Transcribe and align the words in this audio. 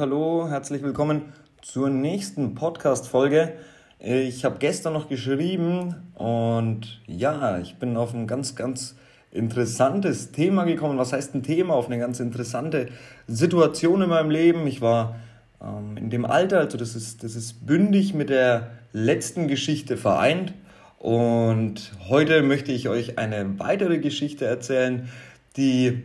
hallo, 0.00 0.48
herzlich 0.48 0.82
willkommen 0.82 1.34
zur 1.60 1.90
nächsten 1.90 2.54
Podcast-Folge. 2.54 3.52
Ich 3.98 4.46
habe 4.46 4.56
gestern 4.58 4.94
noch 4.94 5.10
geschrieben 5.10 5.94
und 6.14 7.02
ja, 7.06 7.58
ich 7.58 7.76
bin 7.76 7.98
auf 7.98 8.14
ein 8.14 8.26
ganz, 8.26 8.56
ganz 8.56 8.96
interessantes 9.30 10.32
Thema 10.32 10.64
gekommen. 10.64 10.96
Was 10.96 11.12
heißt 11.12 11.34
ein 11.34 11.42
Thema? 11.42 11.74
Auf 11.74 11.84
eine 11.84 11.98
ganz 11.98 12.18
interessante 12.18 12.88
Situation 13.26 14.00
in 14.00 14.08
meinem 14.08 14.30
Leben. 14.30 14.66
Ich 14.66 14.80
war 14.80 15.16
ähm, 15.62 15.98
in 15.98 16.08
dem 16.08 16.24
Alter, 16.24 16.60
also 16.60 16.78
das 16.78 16.96
ist, 16.96 17.22
das 17.22 17.36
ist 17.36 17.66
bündig 17.66 18.14
mit 18.14 18.30
der 18.30 18.70
letzten 18.94 19.48
Geschichte 19.48 19.98
vereint. 19.98 20.54
Und 20.98 21.92
heute 22.08 22.40
möchte 22.40 22.72
ich 22.72 22.88
euch 22.88 23.18
eine 23.18 23.58
weitere 23.58 23.98
Geschichte 23.98 24.46
erzählen, 24.46 25.10
die 25.58 26.04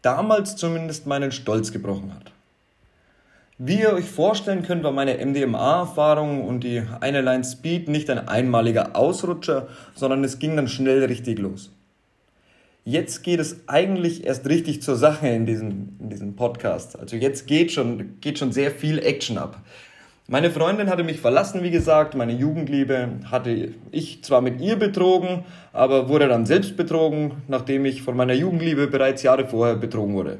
damals 0.00 0.54
zumindest 0.54 1.08
meinen 1.08 1.32
Stolz 1.32 1.72
gebrochen 1.72 2.14
hat. 2.14 2.32
Wie 3.58 3.80
ihr 3.80 3.92
euch 3.92 4.06
vorstellen 4.06 4.62
könnt, 4.62 4.82
war 4.82 4.92
meine 4.92 5.24
MDMA-Erfahrung 5.24 6.46
und 6.46 6.64
die 6.64 6.82
eine 7.00 7.20
Line 7.20 7.44
Speed 7.44 7.88
nicht 7.88 8.08
ein 8.08 8.26
einmaliger 8.26 8.96
Ausrutscher, 8.96 9.68
sondern 9.94 10.24
es 10.24 10.38
ging 10.38 10.56
dann 10.56 10.68
schnell 10.68 11.04
richtig 11.04 11.38
los. 11.38 11.70
Jetzt 12.84 13.22
geht 13.22 13.38
es 13.38 13.68
eigentlich 13.68 14.26
erst 14.26 14.48
richtig 14.48 14.82
zur 14.82 14.96
Sache 14.96 15.28
in 15.28 15.46
diesem, 15.46 15.90
in 16.00 16.08
diesem 16.08 16.34
Podcast. 16.34 16.98
Also 16.98 17.16
jetzt 17.16 17.46
geht 17.46 17.70
schon, 17.70 18.20
geht 18.20 18.38
schon 18.38 18.52
sehr 18.52 18.72
viel 18.72 18.98
Action 18.98 19.38
ab. 19.38 19.60
Meine 20.28 20.50
Freundin 20.50 20.88
hatte 20.88 21.04
mich 21.04 21.20
verlassen, 21.20 21.62
wie 21.62 21.70
gesagt, 21.70 22.14
meine 22.14 22.32
Jugendliebe 22.32 23.08
hatte 23.30 23.74
ich 23.90 24.24
zwar 24.24 24.40
mit 24.40 24.60
ihr 24.60 24.76
betrogen, 24.76 25.44
aber 25.72 26.08
wurde 26.08 26.26
dann 26.26 26.46
selbst 26.46 26.76
betrogen, 26.76 27.42
nachdem 27.48 27.84
ich 27.84 28.02
von 28.02 28.16
meiner 28.16 28.32
Jugendliebe 28.32 28.86
bereits 28.86 29.22
Jahre 29.22 29.46
vorher 29.46 29.76
betrogen 29.76 30.14
wurde. 30.14 30.38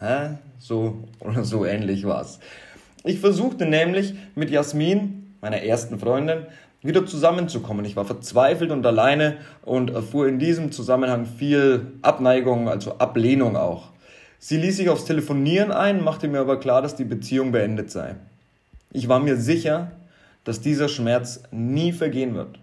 Hä? 0.00 0.36
So 0.58 1.04
oder 1.20 1.44
so 1.44 1.64
ähnlich 1.64 2.04
war's. 2.06 2.40
Ich 3.04 3.20
versuchte 3.20 3.64
nämlich 3.64 4.14
mit 4.34 4.50
Jasmin, 4.50 5.34
meiner 5.40 5.62
ersten 5.62 5.98
Freundin, 5.98 6.46
wieder 6.82 7.06
zusammenzukommen. 7.06 7.84
Ich 7.84 7.96
war 7.96 8.04
verzweifelt 8.04 8.70
und 8.70 8.86
alleine 8.86 9.38
und 9.62 9.90
erfuhr 9.90 10.28
in 10.28 10.38
diesem 10.38 10.70
Zusammenhang 10.72 11.26
viel 11.26 11.92
Abneigung, 12.02 12.68
also 12.68 12.98
Ablehnung 12.98 13.56
auch. 13.56 13.88
Sie 14.38 14.56
ließ 14.56 14.76
sich 14.76 14.88
aufs 14.88 15.04
Telefonieren 15.04 15.72
ein, 15.72 16.04
machte 16.04 16.28
mir 16.28 16.40
aber 16.40 16.60
klar, 16.60 16.82
dass 16.82 16.94
die 16.94 17.04
Beziehung 17.04 17.50
beendet 17.50 17.90
sei. 17.90 18.14
Ich 18.92 19.08
war 19.08 19.18
mir 19.18 19.36
sicher, 19.36 19.90
dass 20.44 20.60
dieser 20.60 20.88
Schmerz 20.88 21.42
nie 21.50 21.92
vergehen 21.92 22.34
wird. 22.34 22.58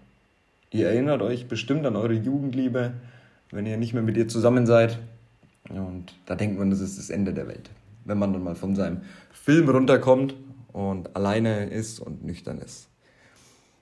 Ihr 0.71 0.87
erinnert 0.87 1.21
euch 1.21 1.47
bestimmt 1.47 1.85
an 1.85 1.95
eure 1.95 2.13
Jugendliebe, 2.13 2.93
wenn 3.51 3.65
ihr 3.65 3.77
nicht 3.77 3.93
mehr 3.93 4.03
mit 4.03 4.17
ihr 4.17 4.27
zusammen 4.27 4.65
seid. 4.65 4.97
Und 5.69 6.13
da 6.25 6.35
denkt 6.35 6.59
man, 6.59 6.69
das 6.69 6.79
ist 6.79 6.97
das 6.97 7.09
Ende 7.09 7.33
der 7.33 7.47
Welt. 7.47 7.69
Wenn 8.03 8.19
man 8.19 8.33
dann 8.33 8.43
mal 8.43 8.55
von 8.55 8.75
seinem 8.75 9.01
Film 9.31 9.69
runterkommt 9.69 10.35
und 10.73 11.15
alleine 11.15 11.69
ist 11.69 11.99
und 11.99 12.23
nüchtern 12.23 12.59
ist. 12.59 12.87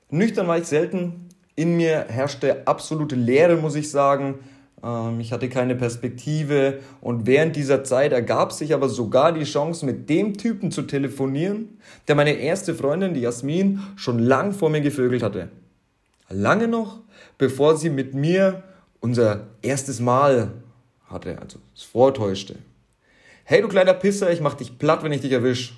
Nüchtern 0.10 0.48
war 0.48 0.58
ich 0.58 0.66
selten. 0.66 1.30
In 1.56 1.76
mir 1.76 2.06
herrschte 2.08 2.68
absolute 2.68 3.16
Leere, 3.16 3.58
muss 3.58 3.76
ich 3.76 3.90
sagen. 3.90 4.36
Ähm, 4.84 5.20
ich 5.20 5.32
hatte 5.32 5.50
keine 5.50 5.76
Perspektive 5.76 6.80
und 7.02 7.26
während 7.26 7.56
dieser 7.56 7.84
Zeit 7.84 8.12
ergab 8.12 8.52
sich 8.52 8.74
aber 8.74 8.90
sogar 8.90 9.34
die 9.34 9.44
Chance, 9.44 9.86
mit 9.86 10.10
dem 10.10 10.38
Typen 10.38 10.72
zu 10.72 10.84
telefonieren, 10.84 11.78
der 12.08 12.16
meine 12.16 12.34
erste 12.34 12.76
Freundin, 12.76 13.14
die 13.14 13.22
Jasmin, 13.22 13.82
schon 13.96 14.20
lang 14.20 14.52
vor 14.52 14.70
mir 14.70 14.82
gevögelt 14.82 15.24
hatte. 15.24 15.50
Lange 16.30 16.68
noch, 16.68 17.02
bevor 17.38 17.78
sie 17.78 17.90
mit 17.90 18.14
mir 18.14 18.64
unser 19.00 19.48
erstes 19.62 20.00
Mal 20.00 20.52
hatte, 21.14 21.40
also 21.40 21.60
es 21.76 21.84
vortäuschte. 21.84 22.56
Hey 23.46 23.62
du 23.62 23.68
kleiner 23.68 23.94
Pisser, 23.94 24.32
ich 24.32 24.42
mach 24.42 24.56
dich 24.56 24.78
platt, 24.78 25.04
wenn 25.04 25.12
ich 25.12 25.22
dich 25.22 25.32
erwisch. 25.32 25.74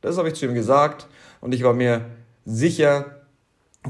Das 0.00 0.18
habe 0.18 0.28
ich 0.28 0.34
zu 0.34 0.46
ihm 0.46 0.54
gesagt 0.54 1.06
und 1.40 1.54
ich 1.54 1.62
war 1.62 1.72
mir 1.72 2.04
sicher, 2.44 3.22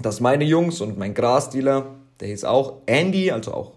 dass 0.00 0.20
meine 0.20 0.44
Jungs 0.44 0.80
und 0.80 0.98
mein 0.98 1.14
Grasdealer, 1.14 1.94
der 2.20 2.28
hieß 2.28 2.44
auch 2.44 2.82
Andy, 2.86 3.30
also 3.30 3.52
auch 3.52 3.72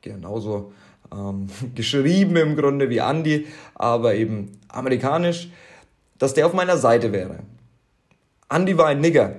genauso 0.00 0.72
ähm, 1.12 1.48
geschrieben 1.74 2.36
im 2.36 2.56
Grunde 2.56 2.90
wie 2.90 2.98
Andy, 2.98 3.46
aber 3.74 4.14
eben 4.14 4.58
amerikanisch, 4.68 5.50
dass 6.18 6.34
der 6.34 6.46
auf 6.46 6.52
meiner 6.52 6.76
Seite 6.76 7.12
wäre. 7.12 7.40
Andy 8.50 8.76
war 8.76 8.86
ein 8.86 9.00
Nigger. 9.00 9.36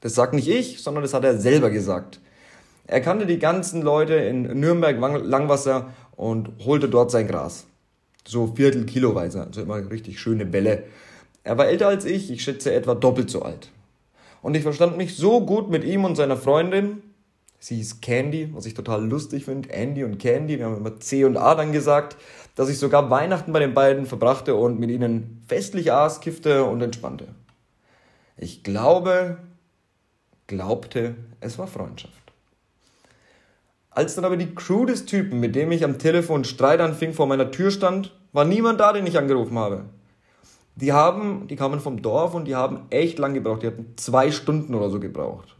Das 0.00 0.14
sagt 0.14 0.34
nicht 0.34 0.48
ich, 0.48 0.82
sondern 0.82 1.02
das 1.02 1.14
hat 1.14 1.24
er 1.24 1.38
selber 1.38 1.70
gesagt. 1.70 2.20
Er 2.86 3.00
kannte 3.00 3.26
die 3.26 3.38
ganzen 3.38 3.80
Leute 3.80 4.14
in 4.14 4.42
Nürnberg 4.60 4.98
Langwasser 5.24 5.94
und 6.16 6.50
holte 6.64 6.88
dort 6.88 7.10
sein 7.10 7.26
Gras. 7.26 7.66
So 8.26 8.54
Viertel 8.54 8.86
Kiloweise, 8.86 9.42
also 9.42 9.62
immer 9.62 9.90
richtig 9.90 10.18
schöne 10.18 10.46
Bälle. 10.46 10.84
Er 11.42 11.58
war 11.58 11.66
älter 11.66 11.88
als 11.88 12.04
ich, 12.04 12.30
ich 12.30 12.42
schätze 12.42 12.72
etwa 12.72 12.94
doppelt 12.94 13.30
so 13.30 13.42
alt. 13.42 13.70
Und 14.40 14.54
ich 14.54 14.62
verstand 14.62 14.96
mich 14.96 15.16
so 15.16 15.40
gut 15.44 15.70
mit 15.70 15.84
ihm 15.84 16.04
und 16.04 16.16
seiner 16.16 16.36
Freundin. 16.36 17.02
Sie 17.58 17.76
hieß 17.76 18.00
Candy, 18.02 18.50
was 18.52 18.66
ich 18.66 18.74
total 18.74 19.06
lustig 19.06 19.46
finde. 19.46 19.70
Andy 19.70 20.04
und 20.04 20.18
Candy, 20.18 20.58
wir 20.58 20.66
haben 20.66 20.76
immer 20.76 21.00
C 21.00 21.24
und 21.24 21.36
A 21.36 21.54
dann 21.54 21.72
gesagt, 21.72 22.16
dass 22.54 22.68
ich 22.68 22.78
sogar 22.78 23.10
Weihnachten 23.10 23.52
bei 23.52 23.58
den 23.58 23.74
beiden 23.74 24.06
verbrachte 24.06 24.54
und 24.54 24.78
mit 24.78 24.90
ihnen 24.90 25.42
festlich 25.46 25.92
aß, 25.92 26.20
kiffte 26.20 26.64
und 26.64 26.82
entspannte. 26.82 27.28
Ich 28.36 28.62
glaube, 28.62 29.38
glaubte, 30.46 31.14
es 31.40 31.58
war 31.58 31.66
Freundschaft. 31.66 32.23
Als 33.94 34.16
dann 34.16 34.24
aber 34.24 34.36
die 34.36 34.54
Crew 34.56 34.86
des 34.86 35.06
Typen, 35.06 35.38
mit 35.38 35.54
dem 35.54 35.70
ich 35.70 35.84
am 35.84 35.98
Telefon 35.98 36.42
Streit 36.42 36.80
anfing, 36.80 37.12
vor 37.12 37.28
meiner 37.28 37.52
Tür 37.52 37.70
stand, 37.70 38.12
war 38.32 38.44
niemand 38.44 38.80
da, 38.80 38.92
den 38.92 39.06
ich 39.06 39.16
angerufen 39.16 39.56
habe. 39.56 39.84
Die 40.74 40.92
haben, 40.92 41.46
die 41.46 41.54
kamen 41.54 41.78
vom 41.78 42.02
Dorf 42.02 42.34
und 42.34 42.46
die 42.46 42.56
haben 42.56 42.86
echt 42.90 43.20
lang 43.20 43.34
gebraucht. 43.34 43.62
Die 43.62 43.68
hatten 43.68 43.94
zwei 43.96 44.32
Stunden 44.32 44.74
oder 44.74 44.90
so 44.90 44.98
gebraucht. 44.98 45.54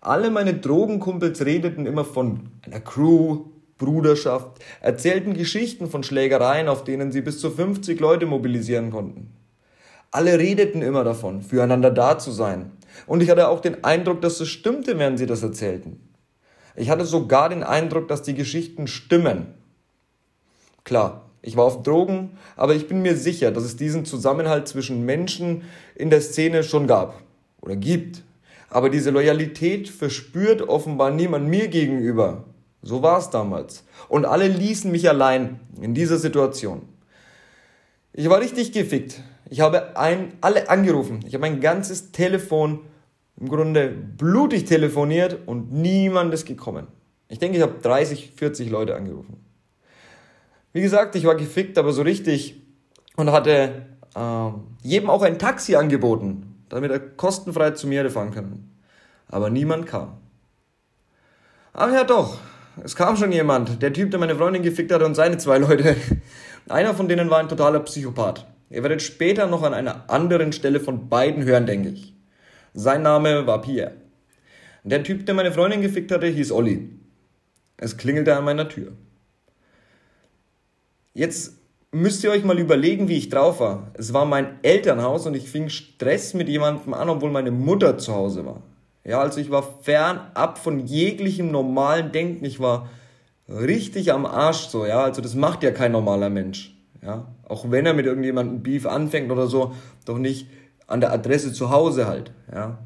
Alle 0.00 0.30
meine 0.30 0.54
Drogenkumpels 0.54 1.44
redeten 1.44 1.84
immer 1.84 2.06
von 2.06 2.48
einer 2.64 2.80
Crew, 2.80 3.44
Bruderschaft, 3.76 4.62
erzählten 4.80 5.34
Geschichten 5.34 5.90
von 5.90 6.02
Schlägereien, 6.02 6.68
auf 6.68 6.84
denen 6.84 7.12
sie 7.12 7.20
bis 7.20 7.38
zu 7.38 7.50
50 7.50 8.00
Leute 8.00 8.24
mobilisieren 8.24 8.90
konnten. 8.90 9.34
Alle 10.10 10.38
redeten 10.38 10.80
immer 10.80 11.04
davon, 11.04 11.42
füreinander 11.42 11.90
da 11.90 12.18
zu 12.18 12.30
sein. 12.30 12.72
Und 13.06 13.22
ich 13.22 13.28
hatte 13.28 13.48
auch 13.48 13.60
den 13.60 13.84
Eindruck, 13.84 14.22
dass 14.22 14.40
es 14.40 14.48
stimmte, 14.48 14.98
während 14.98 15.18
sie 15.18 15.26
das 15.26 15.42
erzählten. 15.42 16.07
Ich 16.78 16.90
hatte 16.90 17.04
sogar 17.04 17.48
den 17.48 17.64
Eindruck, 17.64 18.06
dass 18.06 18.22
die 18.22 18.34
Geschichten 18.34 18.86
stimmen. 18.86 19.48
Klar, 20.84 21.28
ich 21.42 21.56
war 21.56 21.64
auf 21.64 21.82
Drogen, 21.82 22.38
aber 22.56 22.74
ich 22.74 22.86
bin 22.86 23.02
mir 23.02 23.16
sicher, 23.16 23.50
dass 23.50 23.64
es 23.64 23.76
diesen 23.76 24.04
Zusammenhalt 24.04 24.68
zwischen 24.68 25.04
Menschen 25.04 25.64
in 25.96 26.08
der 26.08 26.20
Szene 26.20 26.62
schon 26.62 26.86
gab 26.86 27.20
oder 27.60 27.74
gibt. 27.74 28.22
Aber 28.70 28.90
diese 28.90 29.10
Loyalität 29.10 29.88
verspürt 29.88 30.62
offenbar 30.62 31.10
niemand 31.10 31.48
mir 31.48 31.66
gegenüber. 31.66 32.44
So 32.82 33.02
war 33.02 33.18
es 33.18 33.30
damals. 33.30 33.82
Und 34.08 34.24
alle 34.24 34.46
ließen 34.46 34.92
mich 34.92 35.08
allein 35.08 35.58
in 35.80 35.94
dieser 35.94 36.18
Situation. 36.18 36.82
Ich 38.12 38.28
war 38.28 38.40
richtig 38.40 38.70
gefickt. 38.70 39.20
Ich 39.50 39.60
habe 39.60 39.96
ein, 39.96 40.32
alle 40.40 40.70
angerufen. 40.70 41.24
Ich 41.26 41.34
habe 41.34 41.42
mein 41.42 41.60
ganzes 41.60 42.12
Telefon 42.12 42.80
im 43.40 43.48
Grunde 43.48 43.88
blutig 43.88 44.64
telefoniert 44.64 45.38
und 45.46 45.72
niemand 45.72 46.34
ist 46.34 46.46
gekommen. 46.46 46.88
Ich 47.28 47.38
denke, 47.38 47.56
ich 47.56 47.62
habe 47.62 47.74
30, 47.80 48.32
40 48.34 48.70
Leute 48.70 48.96
angerufen. 48.96 49.44
Wie 50.72 50.80
gesagt, 50.80 51.14
ich 51.14 51.24
war 51.24 51.34
gefickt, 51.34 51.78
aber 51.78 51.92
so 51.92 52.02
richtig 52.02 52.62
und 53.16 53.32
hatte 53.32 53.86
äh, 54.14 54.50
jedem 54.82 55.10
auch 55.10 55.22
ein 55.22 55.38
Taxi 55.38 55.76
angeboten, 55.76 56.64
damit 56.68 56.90
er 56.90 57.00
kostenfrei 57.00 57.72
zu 57.72 57.86
mir 57.86 58.08
fahren 58.10 58.30
können. 58.32 58.78
Aber 59.28 59.50
niemand 59.50 59.86
kam. 59.86 60.18
Ach 61.72 61.92
ja, 61.92 62.04
doch. 62.04 62.38
Es 62.82 62.96
kam 62.96 63.16
schon 63.16 63.32
jemand. 63.32 63.82
Der 63.82 63.92
Typ, 63.92 64.10
der 64.10 64.20
meine 64.20 64.36
Freundin 64.36 64.62
gefickt 64.62 64.92
hatte 64.92 65.04
und 65.04 65.14
seine 65.14 65.38
zwei 65.38 65.58
Leute. 65.58 65.96
Einer 66.68 66.94
von 66.94 67.08
denen 67.08 67.30
war 67.30 67.38
ein 67.38 67.48
totaler 67.48 67.80
Psychopath. 67.80 68.46
Ihr 68.70 68.82
werdet 68.82 69.02
später 69.02 69.46
noch 69.46 69.62
an 69.62 69.74
einer 69.74 70.10
anderen 70.10 70.52
Stelle 70.52 70.78
von 70.78 71.08
beiden 71.08 71.44
hören, 71.44 71.66
denke 71.66 71.90
ich. 71.90 72.17
Sein 72.78 73.02
Name 73.02 73.44
war 73.44 73.60
Pierre. 73.60 73.94
Der 74.84 75.02
Typ, 75.02 75.26
der 75.26 75.34
meine 75.34 75.50
Freundin 75.50 75.82
gefickt 75.82 76.12
hatte, 76.12 76.28
hieß 76.28 76.52
Olli. 76.52 76.88
Es 77.76 77.96
klingelte 77.96 78.36
an 78.36 78.44
meiner 78.44 78.68
Tür. 78.68 78.92
Jetzt 81.12 81.54
müsst 81.90 82.22
ihr 82.22 82.30
euch 82.30 82.44
mal 82.44 82.56
überlegen, 82.56 83.08
wie 83.08 83.16
ich 83.16 83.30
drauf 83.30 83.58
war. 83.58 83.90
Es 83.94 84.12
war 84.12 84.26
mein 84.26 84.62
Elternhaus 84.62 85.26
und 85.26 85.34
ich 85.34 85.50
fing 85.50 85.70
Stress 85.70 86.34
mit 86.34 86.48
jemandem 86.48 86.94
an, 86.94 87.08
obwohl 87.08 87.32
meine 87.32 87.50
Mutter 87.50 87.98
zu 87.98 88.14
Hause 88.14 88.46
war. 88.46 88.62
Ja, 89.04 89.22
also 89.22 89.40
ich 89.40 89.50
war 89.50 89.64
fernab 89.82 90.58
von 90.58 90.86
jeglichem 90.86 91.50
normalen 91.50 92.12
Denken. 92.12 92.44
Ich 92.44 92.60
war 92.60 92.88
richtig 93.48 94.12
am 94.12 94.24
Arsch 94.24 94.68
so, 94.68 94.86
ja. 94.86 95.02
Also 95.02 95.20
das 95.20 95.34
macht 95.34 95.64
ja 95.64 95.72
kein 95.72 95.90
normaler 95.90 96.30
Mensch. 96.30 96.76
Ja, 97.02 97.26
auch 97.48 97.72
wenn 97.72 97.86
er 97.86 97.94
mit 97.94 98.06
irgendjemandem 98.06 98.62
Beef 98.62 98.86
anfängt 98.86 99.32
oder 99.32 99.48
so, 99.48 99.74
doch 100.04 100.18
nicht 100.18 100.46
an 100.88 101.00
der 101.00 101.12
Adresse 101.12 101.52
zu 101.52 101.70
Hause 101.70 102.06
halt, 102.06 102.32
ja. 102.52 102.78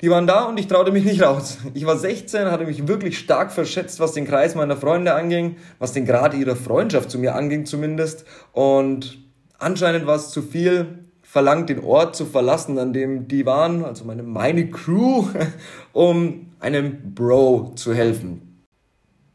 Die 0.00 0.08
waren 0.08 0.26
da 0.26 0.44
und 0.44 0.58
ich 0.58 0.66
traute 0.66 0.92
mich 0.92 1.04
nicht 1.04 1.20
raus. 1.20 1.58
Ich 1.74 1.84
war 1.84 1.98
16, 1.98 2.50
hatte 2.50 2.64
mich 2.64 2.88
wirklich 2.88 3.18
stark 3.18 3.52
verschätzt, 3.52 4.00
was 4.00 4.12
den 4.12 4.26
Kreis 4.26 4.54
meiner 4.54 4.76
Freunde 4.76 5.14
anging, 5.14 5.56
was 5.78 5.92
den 5.92 6.06
Grad 6.06 6.32
ihrer 6.32 6.56
Freundschaft 6.56 7.10
zu 7.10 7.18
mir 7.18 7.34
anging 7.34 7.66
zumindest. 7.66 8.24
Und 8.52 9.18
Anscheinend 9.60 10.06
war 10.06 10.16
es 10.16 10.30
zu 10.30 10.40
viel 10.40 11.04
verlangt, 11.22 11.68
den 11.68 11.84
Ort 11.84 12.16
zu 12.16 12.24
verlassen, 12.24 12.78
an 12.78 12.94
dem 12.94 13.28
die 13.28 13.44
waren, 13.44 13.84
also 13.84 14.04
meine, 14.04 14.22
meine 14.22 14.70
Crew, 14.70 15.28
um 15.92 16.50
einem 16.58 17.14
Bro 17.14 17.74
zu 17.76 17.94
helfen. 17.94 18.64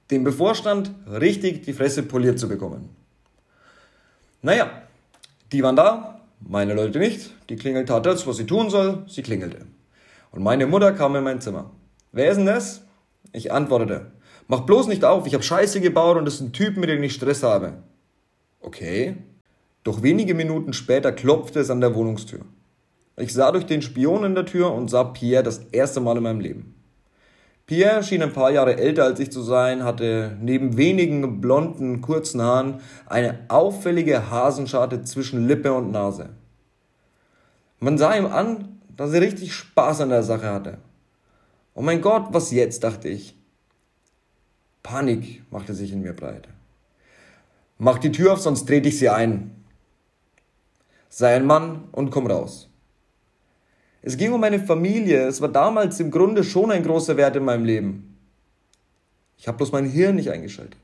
Dem 0.10 0.24
bevorstand, 0.24 0.92
richtig 1.08 1.62
die 1.62 1.74
Fresse 1.74 2.04
poliert 2.04 2.40
zu 2.40 2.50
bekommen. 2.50 2.90
Naja, 4.42 4.70
die 5.52 5.62
waren 5.62 5.76
da, 5.76 6.15
meine 6.40 6.74
Leute 6.74 7.00
nicht. 7.00 7.32
Die 7.50 7.56
Klingel 7.56 7.86
tat 7.86 8.06
das, 8.06 8.26
was 8.28 8.38
sie 8.38 8.46
tun 8.46 8.70
soll, 8.70 9.04
sie 9.08 9.22
klingelte. 9.22 9.66
Und 10.32 10.44
meine 10.44 10.68
Mutter 10.68 10.92
kam 10.92 11.16
in 11.16 11.24
mein 11.24 11.42
Zimmer. 11.42 11.72
Wer 12.12 12.30
ist 12.32 12.38
denn 12.38 12.46
das? 12.46 12.84
Ich 13.34 13.52
antwortete, 13.52 14.12
mach 14.48 14.62
bloß 14.62 14.88
nicht 14.88 15.04
auf, 15.04 15.28
ich 15.28 15.34
habe 15.34 15.44
Scheiße 15.44 15.82
gebaut 15.82 16.18
und 16.18 16.26
das 16.26 16.36
ist 16.36 16.42
ein 16.42 16.54
Typ, 16.54 16.78
mit 16.78 16.90
dem 16.90 17.04
ich 17.04 17.14
Stress 17.14 17.44
habe. 17.44 17.84
Okay, 18.62 19.18
doch 19.84 20.02
wenige 20.02 20.34
Minuten 20.34 20.74
später 20.74 21.12
klopfte 21.12 21.60
es 21.60 21.70
an 21.70 21.82
der 21.82 21.96
Wohnungstür. 21.96 22.42
Ich 23.18 23.34
sah 23.34 23.52
durch 23.52 23.66
den 23.66 23.82
Spion 23.82 24.24
in 24.24 24.36
der 24.36 24.46
Tür 24.46 24.74
und 24.74 24.90
sah 24.90 25.04
Pierre 25.04 25.44
das 25.44 25.60
erste 25.72 26.02
Mal 26.02 26.18
in 26.18 26.24
meinem 26.24 26.40
Leben. 26.40 26.76
Pierre 27.68 28.04
schien 28.04 28.22
ein 28.22 28.34
paar 28.34 28.52
Jahre 28.52 28.78
älter 28.78 29.06
als 29.06 29.20
ich 29.20 29.32
zu 29.32 29.42
sein, 29.42 29.84
hatte 29.84 30.38
neben 30.40 30.78
wenigen 30.78 31.42
blonden, 31.42 32.02
kurzen 32.02 32.42
Haaren 32.42 32.80
eine 33.08 33.40
auffällige 33.48 34.30
Hasenscharte 34.30 35.02
zwischen 35.04 35.48
Lippe 35.48 35.74
und 35.74 35.92
Nase. 35.92 36.30
Man 37.80 37.98
sah 37.98 38.16
ihm 38.16 38.28
an, 38.28 38.80
dass 38.96 39.14
er 39.14 39.22
richtig 39.22 39.54
Spaß 39.54 40.02
an 40.02 40.10
der 40.10 40.22
Sache 40.22 40.48
hatte. 40.48 40.78
Oh 41.74 41.82
mein 41.82 42.02
Gott, 42.02 42.28
was 42.30 42.52
jetzt, 42.52 42.84
dachte 42.84 43.10
ich. 43.10 43.36
Panik 44.84 45.44
machte 45.52 45.74
sich 45.74 45.92
in 45.92 46.02
mir 46.02 46.14
breit. 46.14 46.48
Mach 47.80 47.98
die 47.98 48.12
Tür 48.12 48.34
auf, 48.34 48.40
sonst 48.40 48.68
trete 48.68 48.88
ich 48.88 49.00
sie 49.00 49.10
ein, 49.10 49.66
sei 51.10 51.36
ein 51.36 51.46
Mann 51.46 51.86
und 51.92 52.12
komm 52.12 52.28
raus. 52.28 52.70
Es 54.06 54.18
ging 54.18 54.32
um 54.34 54.40
meine 54.40 54.60
Familie. 54.60 55.26
Es 55.26 55.42
war 55.42 55.50
damals 55.50 56.00
im 56.00 56.12
Grunde 56.12 56.44
schon 56.44 56.70
ein 56.70 56.84
großer 56.84 57.18
Wert 57.18 57.36
in 57.38 57.44
meinem 57.44 57.66
Leben. 57.66 58.16
Ich 59.36 59.48
habe 59.48 59.58
bloß 59.58 59.72
mein 59.72 59.86
Hirn 59.86 60.16
nicht 60.16 60.30
eingeschaltet. 60.30 60.78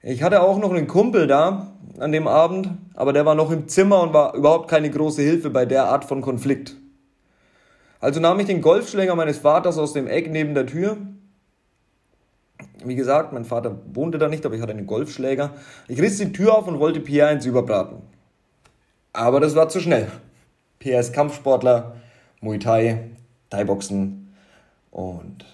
Ich 0.00 0.22
hatte 0.22 0.42
auch 0.42 0.58
noch 0.60 0.70
einen 0.70 0.86
Kumpel 0.86 1.26
da 1.26 1.72
an 1.98 2.12
dem 2.12 2.28
Abend, 2.28 2.70
aber 2.94 3.12
der 3.12 3.26
war 3.26 3.34
noch 3.34 3.50
im 3.50 3.66
Zimmer 3.66 4.00
und 4.00 4.12
war 4.12 4.34
überhaupt 4.36 4.70
keine 4.70 4.90
große 4.90 5.22
Hilfe 5.22 5.50
bei 5.50 5.66
der 5.66 5.86
Art 5.86 6.04
von 6.04 6.20
Konflikt. 6.20 6.76
Also 7.98 8.20
nahm 8.20 8.38
ich 8.38 8.46
den 8.46 8.62
Golfschläger 8.62 9.16
meines 9.16 9.38
Vaters 9.38 9.76
aus 9.76 9.92
dem 9.92 10.06
Eck 10.06 10.30
neben 10.30 10.54
der 10.54 10.66
Tür. 10.66 10.98
Wie 12.84 12.94
gesagt, 12.94 13.32
mein 13.32 13.44
Vater 13.44 13.76
wohnte 13.92 14.18
da 14.18 14.28
nicht, 14.28 14.46
aber 14.46 14.54
ich 14.54 14.62
hatte 14.62 14.72
einen 14.72 14.86
Golfschläger. 14.86 15.50
Ich 15.88 16.00
riss 16.00 16.18
die 16.18 16.32
Tür 16.32 16.56
auf 16.56 16.68
und 16.68 16.78
wollte 16.78 17.00
Pierre 17.00 17.30
eins 17.30 17.44
überbraten. 17.44 17.98
Aber 19.12 19.40
das 19.40 19.56
war 19.56 19.68
zu 19.68 19.80
schnell. 19.80 20.06
PS 20.82 21.12
Kampfsportler, 21.12 21.96
Muay 22.40 22.58
Thai, 22.58 23.10
Thai-Boxen 23.50 24.34
und 24.90 25.44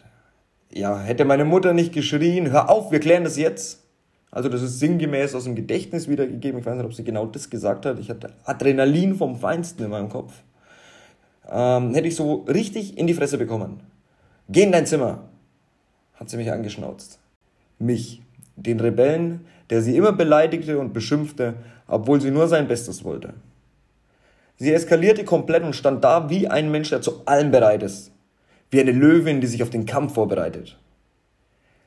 ja, 0.72 0.98
hätte 0.98 1.24
meine 1.24 1.44
Mutter 1.44 1.72
nicht 1.74 1.92
geschrien, 1.92 2.50
hör 2.50 2.70
auf, 2.70 2.90
wir 2.90 3.00
klären 3.00 3.24
das 3.24 3.36
jetzt. 3.36 3.84
Also 4.30 4.48
das 4.48 4.62
ist 4.62 4.78
sinngemäß 4.78 5.34
aus 5.34 5.44
dem 5.44 5.54
Gedächtnis 5.54 6.08
wiedergegeben. 6.08 6.60
Ich 6.60 6.66
weiß 6.66 6.76
nicht, 6.76 6.84
ob 6.84 6.92
sie 6.92 7.04
genau 7.04 7.26
das 7.26 7.48
gesagt 7.48 7.86
hat. 7.86 7.98
Ich 7.98 8.10
hatte 8.10 8.34
Adrenalin 8.44 9.14
vom 9.14 9.36
Feinsten 9.36 9.84
in 9.84 9.90
meinem 9.90 10.10
Kopf. 10.10 10.42
Ähm, 11.50 11.94
hätte 11.94 12.08
ich 12.08 12.16
so 12.16 12.44
richtig 12.46 12.98
in 12.98 13.06
die 13.06 13.14
Fresse 13.14 13.38
bekommen. 13.38 13.80
Geh 14.50 14.62
in 14.62 14.72
dein 14.72 14.86
Zimmer, 14.86 15.28
hat 16.14 16.28
sie 16.28 16.36
mich 16.36 16.52
angeschnauzt. 16.52 17.18
Mich, 17.78 18.22
den 18.56 18.80
Rebellen, 18.80 19.46
der 19.70 19.82
sie 19.82 19.96
immer 19.96 20.12
beleidigte 20.12 20.78
und 20.78 20.92
beschimpfte, 20.92 21.54
obwohl 21.86 22.20
sie 22.20 22.30
nur 22.30 22.48
sein 22.48 22.68
Bestes 22.68 23.04
wollte. 23.04 23.34
Sie 24.58 24.72
eskalierte 24.72 25.24
komplett 25.24 25.62
und 25.62 25.76
stand 25.76 26.02
da 26.02 26.28
wie 26.30 26.48
ein 26.48 26.70
Mensch, 26.70 26.90
der 26.90 27.00
zu 27.00 27.22
allem 27.26 27.52
bereit 27.52 27.82
ist. 27.82 28.10
Wie 28.70 28.80
eine 28.80 28.92
Löwin, 28.92 29.40
die 29.40 29.46
sich 29.46 29.62
auf 29.62 29.70
den 29.70 29.86
Kampf 29.86 30.14
vorbereitet. 30.14 30.76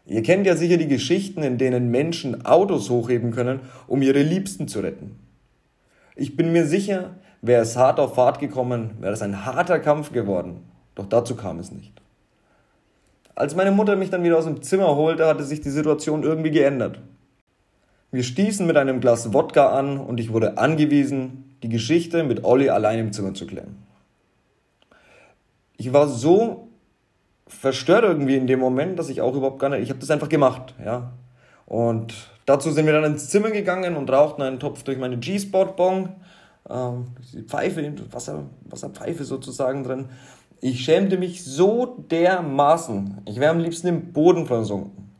Ihr 0.06 0.24
kennt 0.24 0.48
ja 0.48 0.56
sicher 0.56 0.78
die 0.78 0.88
Geschichten, 0.88 1.44
in 1.44 1.58
denen 1.58 1.92
Menschen 1.92 2.46
Autos 2.46 2.90
hochheben 2.90 3.32
können, 3.32 3.60
um 3.88 4.02
ihre 4.02 4.24
Liebsten 4.24 4.68
zu 4.68 4.80
retten. 4.80 5.20
Ich 6.16 6.36
bin 6.36 6.54
mir 6.54 6.66
sicher, 6.66 7.16
wäre 7.42 7.62
es 7.62 7.76
hart 7.78 8.00
auf 8.00 8.16
Fahrt 8.16 8.40
gekommen, 8.40 8.92
wäre 9.00 9.14
es 9.14 9.22
ein 9.22 9.46
harter 9.46 9.80
Kampf 9.80 10.12
geworden. 10.12 10.62
Doch 10.96 11.06
dazu 11.08 11.36
kam 11.36 11.60
es 11.60 11.72
nicht. 11.72 12.02
Als 13.36 13.56
meine 13.56 13.72
Mutter 13.72 13.96
mich 13.96 14.10
dann 14.10 14.24
wieder 14.24 14.38
aus 14.38 14.46
dem 14.46 14.62
Zimmer 14.62 14.96
holte, 14.96 15.28
hatte 15.28 15.44
sich 15.44 15.62
die 15.62 15.70
Situation 15.70 16.24
irgendwie 16.24 16.52
geändert. 16.52 17.00
Wir 18.12 18.24
stießen 18.24 18.66
mit 18.66 18.78
einem 18.78 19.00
Glas 19.00 19.34
Wodka 19.34 19.70
an 19.70 19.98
und 19.98 20.20
ich 20.20 20.34
wurde 20.34 20.58
angewiesen, 20.58 21.51
die 21.64 21.70
Geschichte 21.70 22.24
mit 22.24 22.44
Olli 22.44 22.70
allein 22.70 23.00
im 23.00 23.14
Zimmer 23.14 23.34
zu 23.34 23.46
klären. 23.46 23.78
Ich 25.78 25.94
war 25.94 26.08
so 26.08 26.70
verstört 27.48 28.04
irgendwie 28.04 28.38
in 28.38 28.48
dem 28.48 28.60
Moment, 28.60 28.98
dass 28.98 29.10
ich 29.10 29.22
auch 29.22 29.36
überhaupt 29.36 29.60
gar 29.60 29.70
nicht, 29.70 29.82
ich 29.82 29.90
habe 29.90 30.00
das 30.00 30.10
einfach 30.10 30.30
gemacht, 30.30 30.74
ja. 30.84 31.12
Und 31.66 32.14
dazu 32.46 32.72
sind 32.72 32.86
wir 32.86 32.94
dann 32.94 33.04
ins 33.04 33.30
Zimmer 33.30 33.52
gegangen 33.52 33.96
und 33.96 34.10
rauchten 34.10 34.42
einen 34.42 34.60
Topf 34.60 34.84
durch 34.84 34.98
meine 34.98 35.18
G-Spot-Bong, 35.18 36.10
ähm, 36.70 37.08
die 37.34 37.44
Pfeife, 37.44 37.94
Wasser, 38.12 38.44
Wasserpfeife 38.66 39.24
sozusagen 39.24 39.84
drin. 39.84 40.10
Ich 40.60 40.84
schämte 40.84 41.18
mich 41.18 41.44
so 41.44 41.98
dermaßen. 42.12 43.22
Ich 43.26 43.40
wäre 43.40 43.52
am 43.52 43.60
liebsten 43.60 43.88
im 43.88 44.14
Boden 44.14 44.46
versunken. 44.46 45.12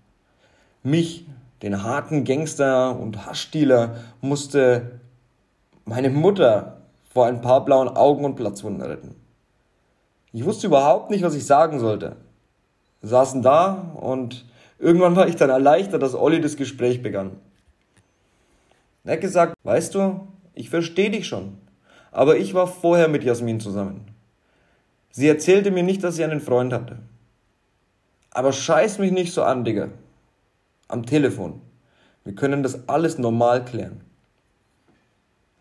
Mich, 0.84 1.26
den 1.64 1.84
harten 1.84 2.24
Gangster 2.24 3.00
und 3.00 3.26
Haschdealer, 3.26 3.96
musste 4.22 5.01
meine 5.86 6.10
Mutter 6.10 6.82
vor 7.14 7.26
ein 7.26 7.42
paar 7.42 7.66
blauen 7.66 7.90
Augen 7.90 8.26
und 8.26 8.36
Platzwunden 8.36 8.82
retten. 8.82 9.16
Ich 10.34 10.46
wusste 10.46 10.68
überhaupt 10.68 11.10
nicht, 11.10 11.24
was 11.24 11.36
ich 11.36 11.46
sagen 11.46 11.80
sollte. 11.80 12.16
Wir 13.02 13.10
saßen 13.10 13.42
da 13.42 13.92
und 13.96 14.46
irgendwann 14.80 15.16
war 15.16 15.28
ich 15.28 15.36
dann 15.36 15.50
erleichtert, 15.50 16.02
dass 16.02 16.16
Olli 16.16 16.40
das 16.40 16.56
Gespräch 16.56 17.02
begann. 17.02 17.38
Er 19.04 19.14
hat 19.14 19.22
gesagt, 19.22 19.58
weißt 19.64 19.96
du, 19.96 20.28
ich 20.54 20.70
verstehe 20.70 21.10
dich 21.10 21.28
schon, 21.28 21.58
aber 22.12 22.38
ich 22.38 22.54
war 22.54 22.68
vorher 22.68 23.08
mit 23.08 23.24
Jasmin 23.24 23.60
zusammen. 23.60 24.06
Sie 25.12 25.28
erzählte 25.28 25.72
mir 25.72 25.84
nicht, 25.84 26.04
dass 26.04 26.16
sie 26.16 26.24
einen 26.24 26.40
Freund 26.40 26.72
hatte. 26.72 27.00
Aber 28.30 28.54
scheiß 28.54 29.00
mich 29.00 29.12
nicht 29.12 29.34
so 29.34 29.44
an, 29.44 29.66
Digga. 29.66 29.90
Am 30.88 31.06
Telefon. 31.06 31.62
Wir 32.24 32.36
können 32.36 32.64
das 32.64 32.88
alles 32.88 33.18
normal 33.18 33.66
klären. 33.66 34.02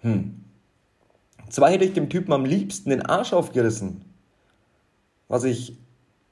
Hm. 0.02 0.44
Zwar 1.48 1.70
hätte 1.70 1.84
ich 1.84 1.92
dem 1.92 2.08
Typen 2.08 2.32
am 2.32 2.44
liebsten 2.44 2.90
den 2.90 3.04
Arsch 3.04 3.32
aufgerissen. 3.32 4.04
Was 5.28 5.44
ich 5.44 5.76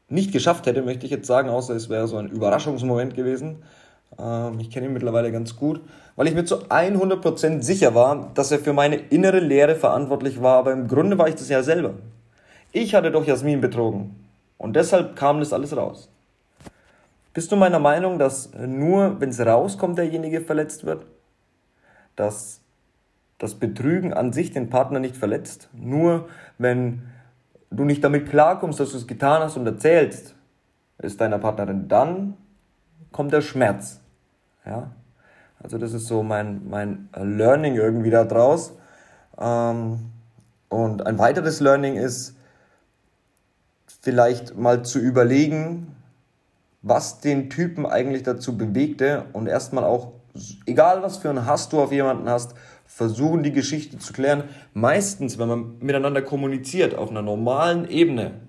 nicht 0.08 0.32
geschafft 0.32 0.66
hätte, 0.66 0.82
möchte 0.82 1.06
ich 1.06 1.12
jetzt 1.12 1.26
sagen, 1.26 1.50
außer 1.50 1.74
es 1.74 1.88
wäre 1.88 2.08
so 2.08 2.16
ein 2.16 2.28
Überraschungsmoment 2.28 3.14
gewesen. 3.14 3.62
Ähm, 4.18 4.58
ich 4.60 4.70
kenne 4.70 4.86
ihn 4.86 4.92
mittlerweile 4.92 5.30
ganz 5.32 5.56
gut, 5.56 5.80
weil 6.16 6.28
ich 6.28 6.34
mir 6.34 6.44
zu 6.44 6.66
100% 6.68 7.62
sicher 7.62 7.94
war, 7.94 8.30
dass 8.34 8.50
er 8.50 8.58
für 8.58 8.72
meine 8.72 8.96
innere 8.96 9.40
Lehre 9.40 9.74
verantwortlich 9.74 10.40
war, 10.42 10.58
aber 10.58 10.72
im 10.72 10.88
Grunde 10.88 11.18
war 11.18 11.28
ich 11.28 11.34
das 11.34 11.48
ja 11.48 11.62
selber. 11.62 11.94
Ich 12.72 12.94
hatte 12.94 13.10
doch 13.10 13.26
Jasmin 13.26 13.60
betrogen 13.60 14.14
und 14.56 14.76
deshalb 14.76 15.16
kam 15.16 15.40
das 15.40 15.52
alles 15.52 15.76
raus. 15.76 16.10
Bist 17.34 17.52
du 17.52 17.56
meiner 17.56 17.78
Meinung, 17.78 18.18
dass 18.18 18.50
nur 18.54 19.20
wenn 19.20 19.28
es 19.28 19.40
rauskommt, 19.40 19.98
derjenige 19.98 20.40
verletzt 20.40 20.84
wird? 20.84 21.06
Dass 22.16 22.60
das 23.38 23.54
Betrügen 23.54 24.12
an 24.12 24.32
sich 24.32 24.50
den 24.50 24.68
Partner 24.68 25.00
nicht 25.00 25.16
verletzt. 25.16 25.68
Nur 25.72 26.28
wenn 26.58 27.02
du 27.70 27.84
nicht 27.84 28.02
damit 28.02 28.28
klarkommst, 28.28 28.80
dass 28.80 28.90
du 28.90 28.96
es 28.96 29.06
getan 29.06 29.42
hast 29.42 29.56
und 29.56 29.66
erzählst, 29.66 30.34
ist 30.98 31.20
deiner 31.20 31.38
Partnerin, 31.38 31.88
dann 31.88 32.36
kommt 33.12 33.32
der 33.32 33.40
Schmerz. 33.40 34.00
Ja? 34.66 34.90
Also 35.62 35.78
das 35.78 35.92
ist 35.92 36.06
so 36.06 36.22
mein, 36.22 36.68
mein 36.68 37.08
Learning 37.16 37.74
irgendwie 37.74 38.10
da 38.10 38.24
draus. 38.24 38.72
Ähm, 39.38 40.10
und 40.68 41.06
ein 41.06 41.18
weiteres 41.18 41.60
Learning 41.60 41.96
ist, 41.96 42.36
vielleicht 44.00 44.56
mal 44.56 44.84
zu 44.84 44.98
überlegen, 44.98 45.96
was 46.82 47.20
den 47.20 47.50
Typen 47.50 47.86
eigentlich 47.86 48.22
dazu 48.22 48.56
bewegte 48.56 49.24
und 49.32 49.48
erstmal 49.48 49.84
auch, 49.84 50.12
egal 50.66 51.02
was 51.02 51.18
für 51.18 51.30
einen 51.30 51.46
Hass 51.46 51.68
du 51.68 51.80
auf 51.80 51.90
jemanden 51.90 52.28
hast, 52.28 52.54
versuchen, 52.98 53.44
die 53.44 53.52
Geschichte 53.52 53.96
zu 53.98 54.12
klären. 54.12 54.42
Meistens, 54.74 55.38
wenn 55.38 55.46
man 55.46 55.78
miteinander 55.78 56.20
kommuniziert 56.20 56.96
auf 56.96 57.10
einer 57.10 57.22
normalen 57.22 57.88
Ebene, 57.88 58.40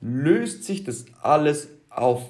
löst 0.00 0.64
sich 0.64 0.82
das 0.82 1.04
alles 1.20 1.68
auf. 1.90 2.22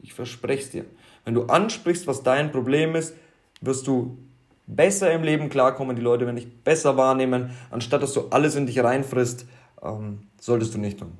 Ich 0.00 0.14
verspreche 0.14 0.62
es 0.64 0.70
dir. 0.70 0.84
Wenn 1.24 1.34
du 1.34 1.44
ansprichst, 1.44 2.08
was 2.08 2.24
dein 2.24 2.50
Problem 2.50 2.96
ist, 2.96 3.14
wirst 3.60 3.86
du 3.86 4.18
besser 4.66 5.12
im 5.12 5.22
Leben 5.22 5.48
klarkommen. 5.48 5.94
Die 5.94 6.02
Leute 6.02 6.24
werden 6.26 6.34
dich 6.34 6.64
besser 6.64 6.96
wahrnehmen. 6.96 7.50
Anstatt 7.70 8.02
dass 8.02 8.14
du 8.14 8.26
alles 8.30 8.56
in 8.56 8.66
dich 8.66 8.82
reinfrisst, 8.82 9.46
ähm, 9.80 10.26
solltest 10.40 10.74
du 10.74 10.78
nicht 10.78 10.98
tun. 10.98 11.12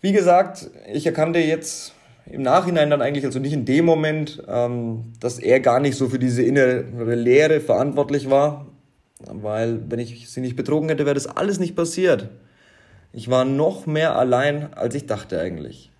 Wie 0.00 0.12
gesagt, 0.12 0.70
ich 0.92 1.06
erkannte 1.06 1.40
jetzt 1.40 1.93
im 2.26 2.42
Nachhinein 2.42 2.90
dann 2.90 3.02
eigentlich, 3.02 3.24
also 3.24 3.38
nicht 3.38 3.52
in 3.52 3.64
dem 3.64 3.84
Moment, 3.84 4.42
ähm, 4.48 5.12
dass 5.20 5.38
er 5.38 5.60
gar 5.60 5.80
nicht 5.80 5.96
so 5.96 6.08
für 6.08 6.18
diese 6.18 6.42
innere 6.42 7.14
Lehre 7.14 7.60
verantwortlich 7.60 8.30
war, 8.30 8.66
weil 9.20 9.80
wenn 9.88 9.98
ich 9.98 10.28
sie 10.30 10.40
nicht 10.40 10.56
betrogen 10.56 10.88
hätte, 10.88 11.04
wäre 11.04 11.14
das 11.14 11.26
alles 11.26 11.58
nicht 11.58 11.76
passiert. 11.76 12.30
Ich 13.12 13.30
war 13.30 13.44
noch 13.44 13.86
mehr 13.86 14.16
allein, 14.18 14.72
als 14.74 14.94
ich 14.94 15.06
dachte 15.06 15.40
eigentlich. 15.40 15.90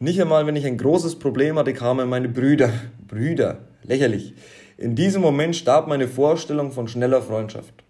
Nicht 0.00 0.20
einmal, 0.20 0.46
wenn 0.46 0.56
ich 0.56 0.66
ein 0.66 0.78
großes 0.78 1.18
Problem 1.18 1.58
hatte, 1.58 1.72
kamen 1.72 2.08
meine 2.08 2.28
Brüder. 2.28 2.70
Brüder, 3.06 3.58
lächerlich. 3.82 4.34
In 4.76 4.96
diesem 4.96 5.22
Moment 5.22 5.54
starb 5.54 5.86
meine 5.86 6.08
Vorstellung 6.08 6.72
von 6.72 6.88
schneller 6.88 7.22
Freundschaft. 7.22 7.83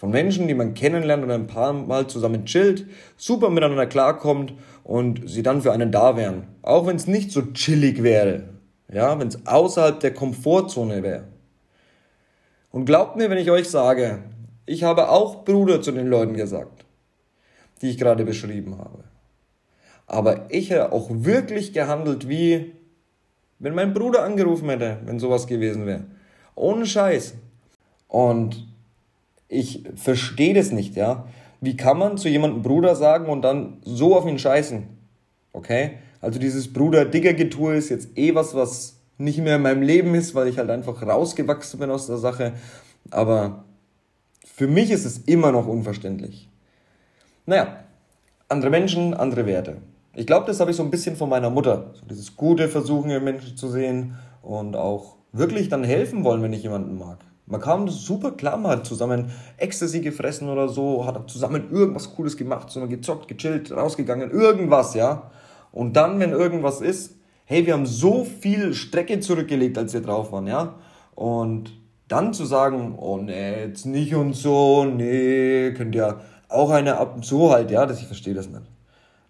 Von 0.00 0.10
Menschen, 0.10 0.48
die 0.48 0.54
man 0.54 0.72
kennenlernt 0.72 1.22
und 1.22 1.30
ein 1.30 1.46
paar 1.46 1.74
Mal 1.74 2.06
zusammen 2.06 2.46
chillt, 2.46 2.86
super 3.18 3.50
miteinander 3.50 3.84
klarkommt 3.86 4.54
und 4.82 5.28
sie 5.28 5.42
dann 5.42 5.60
für 5.60 5.72
einen 5.72 5.92
da 5.92 6.16
wären. 6.16 6.46
Auch 6.62 6.86
wenn 6.86 6.96
es 6.96 7.06
nicht 7.06 7.32
so 7.32 7.42
chillig 7.52 8.02
wäre. 8.02 8.44
Ja, 8.90 9.20
wenn 9.20 9.28
es 9.28 9.46
außerhalb 9.46 10.00
der 10.00 10.14
Komfortzone 10.14 11.02
wäre. 11.02 11.24
Und 12.70 12.86
glaubt 12.86 13.16
mir, 13.16 13.28
wenn 13.28 13.36
ich 13.36 13.50
euch 13.50 13.68
sage, 13.68 14.20
ich 14.64 14.84
habe 14.84 15.10
auch 15.10 15.44
Bruder 15.44 15.82
zu 15.82 15.92
den 15.92 16.06
Leuten 16.06 16.34
gesagt 16.34 16.80
die 17.80 17.90
ich 17.90 17.98
gerade 17.98 18.24
beschrieben 18.24 18.78
habe. 18.78 19.04
Aber 20.06 20.50
ich 20.50 20.70
hätte 20.70 20.92
auch 20.92 21.08
wirklich 21.10 21.72
gehandelt, 21.72 22.28
wie 22.28 22.74
wenn 23.58 23.74
mein 23.74 23.94
Bruder 23.94 24.24
angerufen 24.24 24.68
hätte, 24.68 24.98
wenn 25.04 25.18
sowas 25.18 25.46
gewesen 25.46 25.86
wäre. 25.86 26.04
Ohne 26.54 26.86
Scheiß. 26.86 27.34
Und 28.08 28.66
ich 29.50 29.82
verstehe 29.96 30.54
das 30.54 30.70
nicht, 30.70 30.94
ja. 30.94 31.26
Wie 31.60 31.76
kann 31.76 31.98
man 31.98 32.16
zu 32.16 32.28
jemandem 32.28 32.62
Bruder 32.62 32.94
sagen 32.94 33.26
und 33.26 33.42
dann 33.42 33.78
so 33.84 34.16
auf 34.16 34.26
ihn 34.26 34.38
scheißen? 34.38 34.84
Okay? 35.52 35.98
Also 36.20 36.38
dieses 36.38 36.72
Bruder-Digger-Getue 36.72 37.74
ist 37.74 37.88
jetzt 37.90 38.16
eh 38.16 38.34
was, 38.34 38.54
was 38.54 38.96
nicht 39.18 39.38
mehr 39.38 39.56
in 39.56 39.62
meinem 39.62 39.82
Leben 39.82 40.14
ist, 40.14 40.34
weil 40.34 40.48
ich 40.48 40.56
halt 40.56 40.70
einfach 40.70 41.02
rausgewachsen 41.02 41.80
bin 41.80 41.90
aus 41.90 42.06
der 42.06 42.16
Sache. 42.16 42.52
Aber 43.10 43.64
für 44.46 44.68
mich 44.68 44.90
ist 44.90 45.04
es 45.04 45.18
immer 45.18 45.52
noch 45.52 45.66
unverständlich. 45.66 46.48
Naja, 47.44 47.84
andere 48.48 48.70
Menschen, 48.70 49.14
andere 49.14 49.46
Werte. 49.46 49.78
Ich 50.14 50.26
glaube, 50.26 50.46
das 50.46 50.60
habe 50.60 50.70
ich 50.70 50.76
so 50.76 50.82
ein 50.82 50.90
bisschen 50.90 51.16
von 51.16 51.28
meiner 51.28 51.50
Mutter. 51.50 51.90
So 51.94 52.06
dieses 52.06 52.36
gute 52.36 52.68
Versuchen 52.68 53.22
Menschen 53.24 53.56
zu 53.56 53.68
sehen 53.68 54.16
und 54.42 54.76
auch 54.76 55.16
wirklich 55.32 55.68
dann 55.68 55.84
helfen 55.84 56.24
wollen, 56.24 56.42
wenn 56.42 56.52
ich 56.52 56.62
jemanden 56.62 56.96
mag. 56.96 57.18
Man 57.50 57.60
kam 57.60 57.88
super 57.88 58.30
klar, 58.30 58.56
man 58.56 58.70
hat 58.70 58.86
zusammen 58.86 59.32
Ecstasy 59.56 60.00
gefressen 60.00 60.48
oder 60.48 60.68
so, 60.68 61.04
hat 61.04 61.28
zusammen 61.28 61.70
irgendwas 61.72 62.14
Cooles 62.14 62.36
gemacht, 62.36 62.70
so 62.70 62.86
gezockt, 62.86 63.26
gechillt, 63.26 63.72
rausgegangen, 63.72 64.30
irgendwas, 64.30 64.94
ja. 64.94 65.30
Und 65.72 65.96
dann, 65.96 66.20
wenn 66.20 66.30
irgendwas 66.30 66.80
ist, 66.80 67.16
hey, 67.46 67.66
wir 67.66 67.72
haben 67.74 67.86
so 67.86 68.24
viel 68.24 68.72
Strecke 68.72 69.18
zurückgelegt, 69.18 69.76
als 69.76 69.92
wir 69.92 70.00
drauf 70.00 70.30
waren, 70.30 70.46
ja. 70.46 70.76
Und 71.16 71.76
dann 72.06 72.32
zu 72.32 72.44
sagen, 72.44 72.94
oh 72.96 73.16
nee, 73.16 73.64
jetzt 73.64 73.84
nicht 73.84 74.14
und 74.14 74.34
so, 74.34 74.84
nee, 74.84 75.72
könnt 75.72 75.94
ihr 75.96 76.20
auch 76.48 76.70
eine 76.70 76.98
ab 76.98 77.16
und 77.16 77.24
zu 77.24 77.50
halt, 77.50 77.72
ja, 77.72 77.84
dass 77.84 78.00
ich 78.00 78.06
verstehe 78.06 78.34
das 78.34 78.48
nicht. 78.48 78.62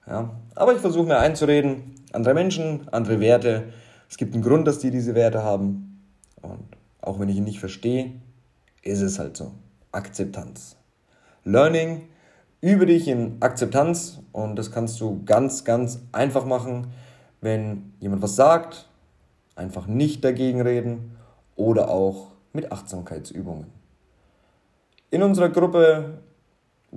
Ja, 0.07 0.31
aber 0.55 0.75
ich 0.75 0.81
versuche 0.81 1.07
mir 1.07 1.19
einzureden, 1.19 1.95
andere 2.12 2.35
Menschen, 2.35 2.87
andere 2.91 3.21
Werte. 3.21 3.73
Es 4.11 4.19
gibt 4.19 4.35
einen 4.35 4.43
Grund, 4.43 4.67
dass 4.67 4.79
die 4.79 4.91
diese 4.91 5.15
Werte 5.15 5.43
haben. 5.43 6.03
Und 6.43 6.79
auch 7.02 7.19
wenn 7.19 7.28
ich 7.28 7.37
ihn 7.37 7.45
nicht 7.45 7.61
verstehe, 7.61 8.12
ist 8.83 9.00
es 9.00 9.19
halt 9.19 9.37
so. 9.37 9.52
Akzeptanz. 9.92 10.76
Learning 11.45 12.02
übe 12.61 12.87
dich 12.87 13.09
in 13.09 13.37
Akzeptanz 13.40 14.21
und 14.33 14.57
das 14.57 14.71
kannst 14.71 15.00
du 15.00 15.23
ganz, 15.25 15.64
ganz 15.64 16.00
einfach 16.12 16.45
machen, 16.45 16.88
wenn 17.40 17.95
jemand 18.00 18.23
was 18.23 18.37
sagt, 18.37 18.88
einfach 19.57 19.87
nicht 19.87 20.25
dagegen 20.25 20.61
reden 20.61 21.16
oder 21.57 21.90
auch 21.90 22.33
mit 22.52 22.71
Achtsamkeitsübungen. 22.71 23.66
In 25.11 25.23
unserer 25.23 25.49
Gruppe 25.49 26.21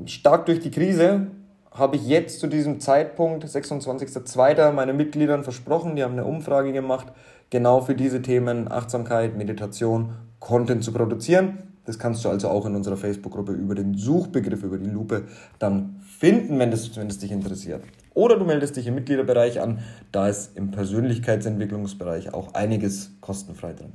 stark 0.06 0.46
durch 0.46 0.60
die 0.60 0.72
Krise 0.72 1.28
habe 1.74 1.96
ich 1.96 2.08
jetzt 2.08 2.40
zu 2.40 2.48
diesem 2.48 2.80
Zeitpunkt, 2.80 3.44
26.02., 3.46 4.72
meine 4.72 4.94
Mitgliedern 4.94 5.44
versprochen, 5.44 5.96
die 5.96 6.04
haben 6.04 6.14
eine 6.14 6.26
Umfrage 6.26 6.72
gemacht, 6.72 7.08
genau 7.50 7.82
für 7.82 7.96
diese 7.96 8.22
Themen 8.22 8.72
Achtsamkeit, 8.72 9.36
Meditation, 9.36 10.14
Content 10.40 10.84
zu 10.84 10.92
produzieren. 10.92 11.60
Das 11.86 12.00
kannst 12.00 12.24
du 12.24 12.30
also 12.30 12.48
auch 12.50 12.66
in 12.66 12.76
unserer 12.76 12.96
Facebook-Gruppe 12.96 13.52
über 13.52 13.76
den 13.76 13.96
Suchbegriff, 13.98 14.64
über 14.64 14.78
die 14.78 14.90
Lupe 14.90 15.24
dann 15.60 16.02
finden, 16.18 16.58
wenn 16.60 16.72
das, 16.72 16.96
wenn 16.96 17.08
das 17.10 17.18
dich 17.18 17.32
interessiert. 17.32 17.84
Oder 18.14 18.38
du 18.38 18.46
meldest 18.46 18.78
dich 18.78 18.88
im 18.88 18.96
Mitgliederbereich 18.96 19.60
an, 19.60 19.80
da 20.12 20.28
ist 20.28 20.56
im 20.56 20.72
Persönlichkeitsentwicklungsbereich 20.72 22.34
auch 22.34 22.54
einiges 22.54 23.12
kostenfrei 23.20 23.74
drin. 23.74 23.92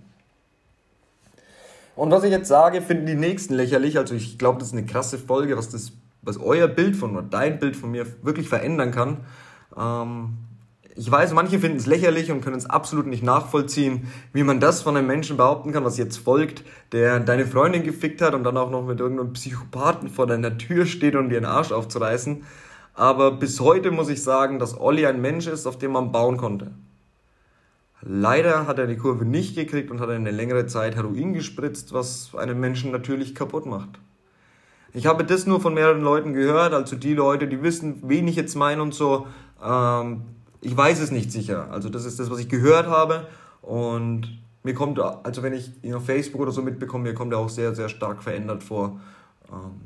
Und 1.97 2.11
was 2.11 2.23
ich 2.25 2.31
jetzt 2.31 2.49
sage, 2.49 2.83
finden 2.83 3.07
die 3.07 3.15
Nächsten 3.15 3.55
lächerlich. 3.55 3.99
Also 3.99 4.15
ich 4.15 4.39
glaube, 4.39 4.59
das 4.59 4.69
ist 4.69 4.75
eine 4.75 4.87
krasse 4.87 5.19
Folge, 5.19 5.57
was 5.57 5.69
das, 5.69 5.93
was 6.23 6.39
euer 6.39 6.69
Bild 6.69 6.97
von 6.97 7.13
oder 7.13 7.23
dein 7.23 7.59
Bild 7.59 7.77
von 7.77 7.91
mir 7.91 8.07
wirklich 8.23 8.49
verändern 8.49 8.91
kann. 8.91 9.19
Ähm, 9.77 10.39
ich 10.97 11.09
weiß, 11.09 11.33
manche 11.33 11.61
finden 11.61 11.79
es 11.79 11.87
lächerlich 11.87 12.33
und 12.33 12.41
können 12.41 12.57
es 12.57 12.67
absolut 12.67 13.07
nicht 13.07 13.23
nachvollziehen, 13.23 14.09
wie 14.33 14.43
man 14.43 14.59
das 14.59 14.83
von 14.83 14.97
einem 14.97 15.07
Menschen 15.07 15.37
behaupten 15.37 15.73
kann, 15.73 15.85
was 15.85 15.97
jetzt 15.97 16.17
folgt, 16.17 16.65
der 16.91 17.21
deine 17.21 17.47
Freundin 17.47 17.85
gefickt 17.85 18.21
hat 18.21 18.35
und 18.35 18.43
dann 18.43 18.57
auch 18.57 18.71
noch 18.71 18.85
mit 18.85 18.99
irgendeinem 18.99 19.33
Psychopathen 19.33 20.09
vor 20.09 20.27
deiner 20.27 20.59
Tür 20.59 20.87
steht, 20.87 21.15
um 21.15 21.29
dir 21.29 21.41
den 21.41 21.45
Arsch 21.45 21.71
aufzureißen. 21.71 22.43
Aber 22.95 23.31
bis 23.31 23.61
heute 23.61 23.93
muss 23.93 24.09
ich 24.09 24.25
sagen, 24.25 24.59
dass 24.59 24.79
Olli 24.79 25.07
ein 25.07 25.21
Mensch 25.21 25.47
ist, 25.47 25.67
auf 25.67 25.79
dem 25.79 25.93
man 25.93 26.11
bauen 26.11 26.37
konnte. 26.37 26.73
Leider 28.03 28.67
hat 28.67 28.81
er 28.81 28.89
die 28.89 28.97
Kurve 28.97 29.25
nicht 29.25 29.55
gekriegt 29.55 29.93
und 29.93 30.01
hat 30.01 30.11
eine 30.11 30.33
längere 30.33 30.67
Zeit 30.67 30.97
Heroin 30.97 31.33
gespritzt, 31.33 31.93
was 31.93 32.31
einen 32.37 32.59
Menschen 32.59 32.91
natürlich 32.91 33.37
kaputt 33.37 33.67
macht. 33.67 34.01
Ich 34.95 35.07
habe 35.07 35.25
das 35.25 35.47
nur 35.47 35.61
von 35.61 35.75
mehreren 35.75 36.02
Leuten 36.02 36.33
gehört, 36.33 36.73
also 36.73 36.97
die 36.97 37.14
Leute, 37.14 37.47
die 37.47 37.62
wissen, 37.62 38.02
wen 38.04 38.26
ich 38.26 38.37
jetzt 38.37 38.54
meine 38.54 38.83
und 38.83 38.95
so. 38.95 39.26
Ähm, 39.62 40.23
ich 40.61 40.76
weiß 40.76 41.00
es 41.00 41.11
nicht 41.11 41.30
sicher. 41.30 41.71
Also 41.71 41.88
das 41.88 42.04
ist 42.04 42.18
das, 42.18 42.30
was 42.30 42.38
ich 42.38 42.49
gehört 42.49 42.87
habe. 42.87 43.26
Und 43.62 44.38
mir 44.62 44.75
kommt, 44.75 44.99
also 44.99 45.42
wenn 45.42 45.52
ich 45.52 45.73
ihn 45.83 45.95
auf 45.95 46.07
Facebook 46.07 46.40
oder 46.40 46.52
so 46.52 46.62
mitbekomme, 46.62 47.04
mir 47.04 47.14
kommt 47.14 47.33
er 47.33 47.38
auch 47.38 47.49
sehr, 47.49 47.75
sehr 47.75 47.88
stark 47.88 48.23
verändert 48.23 48.62
vor. 48.62 48.99
Ähm, 49.50 49.80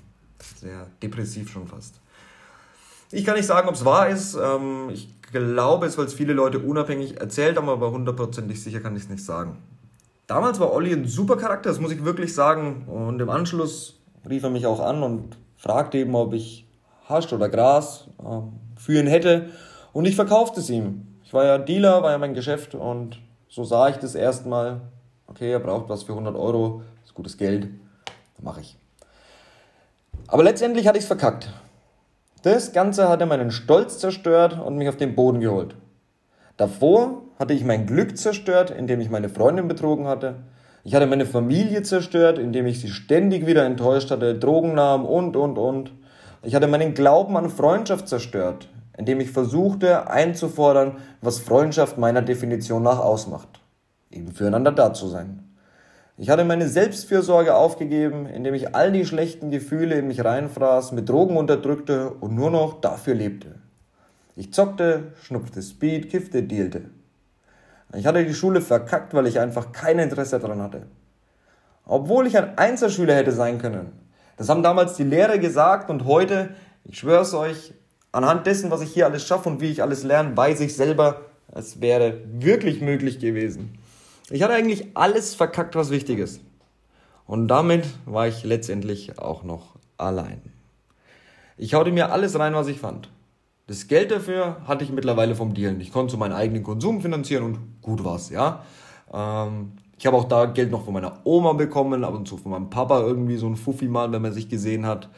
sehr 0.61 0.87
depressiv 1.03 1.51
schon 1.51 1.67
fast. 1.67 1.97
Ich 3.11 3.25
kann 3.25 3.37
nicht 3.37 3.47
sagen, 3.47 3.69
ob 3.69 3.75
es 3.75 3.85
wahr 3.85 4.09
ist. 4.09 4.35
Ähm, 4.35 4.89
ich 4.91 5.09
glaube 5.33 5.87
es, 5.87 5.99
weil 5.99 6.07
es 6.07 6.15
viele 6.15 6.33
Leute 6.33 6.59
unabhängig 6.59 7.21
erzählt 7.21 7.57
haben, 7.57 7.69
aber 7.69 7.91
hundertprozentig 7.91 8.63
sicher 8.63 8.81
kann 8.81 8.97
ich 8.97 9.03
es 9.03 9.09
nicht 9.09 9.25
sagen. 9.25 9.59
Damals 10.27 10.61
war 10.61 10.73
Olli 10.73 10.93
ein 10.93 11.07
super 11.07 11.37
Charakter, 11.37 11.69
das 11.69 11.81
muss 11.81 11.93
ich 11.93 12.05
wirklich 12.05 12.35
sagen. 12.35 12.87
Und 12.87 13.21
im 13.21 13.29
Anschluss 13.29 14.02
rief 14.29 14.43
er 14.43 14.51
mich 14.51 14.67
auch 14.67 14.81
an 14.81 15.03
und 15.03 15.37
fragte 15.57 15.99
eben, 15.99 16.15
ob 16.15 16.33
ich 16.33 16.67
Hasch 17.09 17.33
oder 17.33 17.49
Gras 17.49 18.09
äh, 18.21 18.81
für 18.81 18.99
ihn 18.99 19.07
hätte. 19.07 19.51
Und 19.93 20.07
ich 20.07 20.17
verkaufte 20.17 20.61
es 20.61 20.71
ihm. 20.71 21.07
Ich 21.25 21.33
war 21.33 21.45
ja 21.45 21.59
Dealer, 21.59 22.03
war 22.03 22.11
ja 22.11 22.19
mein 22.19 22.35
Geschäft 22.35 22.75
und 22.75 23.21
so 23.49 23.65
sah 23.65 23.89
ich 23.89 23.97
das 23.97 24.15
erstmal. 24.15 24.81
Okay, 25.27 25.51
er 25.51 25.61
braucht 25.61 25.89
was 25.89 26.03
für 26.03 26.13
100 26.13 26.37
Euro, 26.37 26.83
ist 27.05 27.15
gutes 27.15 27.39
Geld, 27.39 27.69
mache 28.43 28.61
ich. 28.61 28.77
Aber 30.27 30.43
letztendlich 30.43 30.87
hatte 30.87 30.99
ich 30.99 31.05
es 31.05 31.09
verkackt. 31.09 31.51
Das 32.43 32.73
Ganze 32.73 33.09
hatte 33.09 33.25
meinen 33.27 33.51
Stolz 33.51 33.99
zerstört 33.99 34.59
und 34.59 34.77
mich 34.77 34.89
auf 34.89 34.97
den 34.97 35.15
Boden 35.15 35.41
geholt. 35.41 35.77
Davor 36.57 37.23
hatte 37.39 37.55
ich 37.55 37.65
mein 37.65 37.87
Glück 37.87 38.17
zerstört, 38.17 38.71
indem 38.71 39.01
ich 39.01 39.11
meine 39.11 39.29
Freundin 39.29 39.69
betrogen 39.69 40.07
hatte. 40.07 40.37
Ich 40.85 40.95
hatte 40.95 41.07
meine 41.07 41.27
Familie 41.27 41.83
zerstört, 41.83 42.39
indem 42.39 42.67
ich 42.67 42.81
sie 42.81 42.89
ständig 42.89 43.47
wieder 43.47 43.65
enttäuscht 43.65 44.11
hatte, 44.11 44.37
Drogen 44.37 44.75
nahm 44.75 45.07
und, 45.07 45.37
und, 45.37 45.57
und. 45.57 45.93
Ich 46.43 46.57
hatte 46.57 46.67
meinen 46.67 46.95
Glauben 46.95 47.37
an 47.37 47.51
Freundschaft 47.51 48.09
zerstört, 48.09 48.69
indem 48.99 49.21
ich 49.21 49.31
versuchte 49.31 50.11
einzufordern, 50.11 50.97
was 51.21 51.39
Freundschaft 51.39 51.99
meiner 51.99 52.21
Definition 52.21 52.83
nach 52.83 52.99
ausmacht. 52.99 53.61
Eben 54.11 54.33
füreinander 54.33 54.73
da 54.73 54.93
zu 54.93 55.07
sein. 55.07 55.45
Ich 56.19 56.31
hatte 56.31 56.45
meine 56.45 56.69
Selbstfürsorge 56.69 57.55
aufgegeben, 57.55 58.27
indem 58.27 58.55
ich 58.55 58.75
all 58.75 58.91
die 58.91 59.07
schlechten 59.07 59.51
Gefühle 59.51 59.95
in 59.95 60.09
mich 60.09 60.25
reinfraß, 60.25 60.93
mit 60.93 61.09
Drogen 61.09 61.37
unterdrückte 61.37 62.11
und 62.11 62.35
nur 62.35 62.51
noch 62.51 62.81
dafür 62.81 63.15
lebte. 63.15 63.55
Ich 64.35 64.53
zockte, 64.53 65.13
schnupfte 65.23 65.63
Speed, 65.63 66.11
kiffte, 66.11 66.43
dealte. 66.43 66.87
Ich 67.95 68.07
hatte 68.07 68.25
die 68.25 68.35
Schule 68.35 68.61
verkackt, 68.61 69.15
weil 69.15 69.27
ich 69.27 69.39
einfach 69.39 69.73
kein 69.73 69.99
Interesse 69.99 70.39
daran 70.39 70.63
hatte. 70.63 70.87
Obwohl 71.85 72.27
ich 72.27 72.37
ein 72.37 72.57
Einzelschüler 72.57 73.15
hätte 73.15 73.33
sein 73.33 73.59
können. 73.59 73.93
Das 74.37 74.49
haben 74.49 74.63
damals 74.63 74.95
die 74.95 75.05
Lehrer 75.05 75.39
gesagt 75.39 75.91
und 75.91 76.05
heute, 76.05 76.51
ich 76.85 76.99
schwör's 76.99 77.35
euch, 77.35 77.75
anhand 78.13 78.47
dessen, 78.47 78.71
was 78.71 78.81
ich 78.81 78.93
hier 78.93 79.07
alles 79.07 79.27
schaffe 79.27 79.49
und 79.49 79.61
wie 79.61 79.71
ich 79.71 79.83
alles 79.83 80.05
lerne, 80.05 80.37
weiß 80.37 80.61
ich 80.61 80.75
selber, 80.75 81.23
es 81.55 81.81
wäre 81.81 82.19
wirklich 82.33 82.81
möglich 82.81 83.19
gewesen. 83.19 83.79
Ich 84.31 84.43
hatte 84.43 84.55
eigentlich 84.55 84.97
alles 84.97 85.35
verkackt, 85.35 85.75
was 85.75 85.91
wichtig 85.91 86.19
ist. 86.19 86.41
Und 87.27 87.49
damit 87.49 87.87
war 88.07 88.27
ich 88.27 88.45
letztendlich 88.45 89.19
auch 89.19 89.43
noch 89.43 89.77
allein. 89.99 90.41
Ich 91.57 91.75
haute 91.75 91.93
mir 91.93 92.11
alles 92.11 92.39
rein, 92.39 92.55
was 92.55 92.69
ich 92.69 92.81
fand. 92.81 93.11
Das 93.67 93.87
Geld 93.87 94.11
dafür 94.11 94.57
hatte 94.67 94.85
ich 94.85 94.91
mittlerweile 94.91 95.35
vom 95.35 95.55
Dealen. 95.55 95.81
Ich 95.81 95.93
konnte 95.93 96.13
so 96.13 96.19
meinen 96.19 96.33
eigenen 96.33 96.63
Konsum 96.63 97.01
finanzieren 97.01 97.45
und 97.45 97.59
gut 97.81 98.05
war's, 98.05 98.31
ja. 98.31 98.65
Ähm, 99.13 99.73
ich 99.99 100.07
habe 100.07 100.17
auch 100.17 100.25
da 100.25 100.47
Geld 100.47 100.73
noch 100.73 100.85
von 100.85 100.95
meiner 100.95 101.21
Oma 101.25 101.53
bekommen, 101.53 102.03
ab 102.03 102.15
und 102.15 102.27
zu 102.27 102.37
von 102.37 102.51
meinem 102.51 102.71
Papa 102.71 103.01
irgendwie 103.01 103.37
so 103.37 103.47
ein 103.47 103.57
Fuffi 103.57 103.87
mal, 103.87 104.11
wenn 104.11 104.23
man 104.23 104.33
sich 104.33 104.49
gesehen 104.49 104.85
hat. 104.85 105.09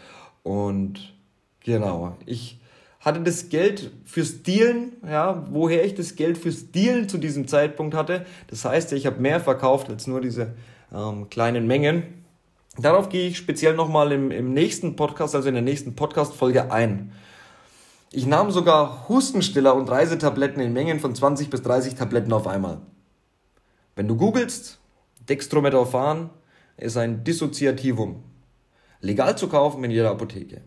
Und 0.42 1.14
genau, 1.60 2.18
ich 2.26 2.60
hatte 3.00 3.20
das 3.20 3.48
Geld 3.48 3.90
fürs 4.04 4.42
Dealen, 4.42 4.92
ja, 5.06 5.46
woher 5.50 5.84
ich 5.84 5.94
das 5.94 6.16
Geld 6.16 6.36
fürs 6.36 6.70
Dealen 6.70 7.08
zu 7.08 7.18
diesem 7.18 7.48
Zeitpunkt 7.48 7.94
hatte. 7.94 8.26
Das 8.48 8.64
heißt, 8.64 8.92
ich 8.92 9.06
habe 9.06 9.20
mehr 9.20 9.40
verkauft 9.40 9.88
als 9.88 10.06
nur 10.06 10.20
diese 10.20 10.54
ähm, 10.94 11.30
kleinen 11.30 11.66
Mengen. 11.66 12.24
Darauf 12.76 13.08
gehe 13.08 13.28
ich 13.28 13.36
speziell 13.36 13.74
nochmal 13.74 14.12
im, 14.12 14.30
im 14.30 14.52
nächsten 14.52 14.96
Podcast, 14.96 15.34
also 15.34 15.48
in 15.48 15.54
der 15.54 15.62
nächsten 15.62 15.94
Podcast-Folge 15.94 16.70
ein. 16.72 17.12
Ich 18.16 18.26
nahm 18.26 18.52
sogar 18.52 19.08
Hustenstiller 19.08 19.74
und 19.74 19.90
Reisetabletten 19.90 20.62
in 20.62 20.72
Mengen 20.72 21.00
von 21.00 21.16
20 21.16 21.50
bis 21.50 21.62
30 21.62 21.96
Tabletten 21.96 22.32
auf 22.32 22.46
einmal. 22.46 22.80
Wenn 23.96 24.06
du 24.06 24.14
googelst, 24.14 24.78
Dextromethorphan 25.28 26.30
ist 26.76 26.96
ein 26.96 27.24
Dissoziativum. 27.24 28.22
Legal 29.00 29.36
zu 29.36 29.48
kaufen 29.48 29.82
in 29.82 29.90
jeder 29.90 30.12
Apotheke. 30.12 30.60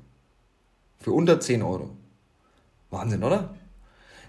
Für 0.98 1.14
unter 1.14 1.40
10 1.40 1.64
Euro. 1.64 1.92
Wahnsinn, 2.90 3.24
oder? 3.24 3.56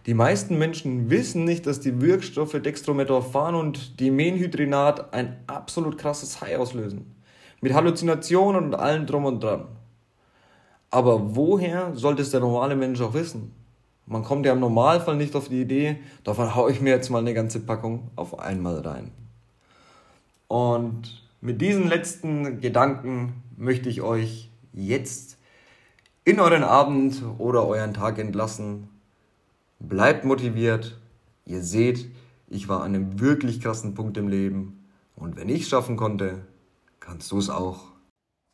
Die 0.07 0.15
meisten 0.15 0.57
Menschen 0.57 1.11
wissen 1.11 1.43
nicht, 1.43 1.67
dass 1.67 1.81
die 1.81 2.01
Wirkstoffe 2.01 2.63
Dextromethorphan 2.63 3.57
und 3.57 3.99
Dimenhydrinat 3.99 5.13
ein 5.13 5.43
absolut 5.49 5.99
krasses 5.99 6.41
High 6.41 6.59
auslösen. 6.59 7.17
Mit 7.63 7.75
Halluzinationen 7.75 8.67
und 8.67 8.75
allem 8.77 9.07
drum 9.07 9.25
und 9.25 9.43
dran. 9.43 9.67
Aber 10.91 11.37
woher 11.37 11.95
sollte 11.95 12.23
es 12.23 12.31
der 12.31 12.41
normale 12.41 12.77
Mensch 12.77 13.01
auch 13.01 13.15
wissen? 13.15 13.53
Man 14.07 14.25
kommt 14.25 14.47
ja 14.47 14.53
im 14.53 14.61
Normalfall 14.61 15.17
nicht 15.17 15.37
auf 15.37 15.49
die 15.49 15.61
Idee, 15.61 15.97
davon 16.25 16.55
haue 16.55 16.73
ich 16.73 16.81
mir 16.81 16.91
jetzt 16.91 17.11
mal 17.11 17.19
eine 17.19 17.35
ganze 17.35 17.61
Packung 17.61 18.11
auf 18.17 18.39
einmal 18.39 18.81
rein. 18.81 19.11
Und 20.49 21.23
mit 21.43 21.61
diesen 21.61 21.89
letzten 21.89 22.61
Gedanken 22.61 23.43
möchte 23.59 23.91
ich 23.91 24.01
euch 24.01 24.51
jetzt 24.73 25.37
in 26.25 26.41
euren 26.41 26.65
Abend 26.65 27.23
oder 27.37 27.67
euren 27.67 27.93
Tag 27.93 28.19
entlassen. 28.19 28.89
Bleibt 29.79 30.25
motiviert. 30.25 30.99
Ihr 31.45 31.63
seht, 31.63 32.11
ich 32.49 32.69
war 32.69 32.83
an 32.83 32.95
einem 32.95 33.21
wirklich 33.21 33.61
krassen 33.61 33.95
Punkt 33.95 34.17
im 34.17 34.29
Leben. 34.29 34.85
Und 35.17 35.37
wenn 35.37 35.51
ich 35.51 35.63
es 35.63 35.69
schaffen 35.69 35.97
konnte, 35.97 36.47
kannst 36.99 37.31
du 37.31 37.39
es 37.39 37.51
auch. 37.51 37.85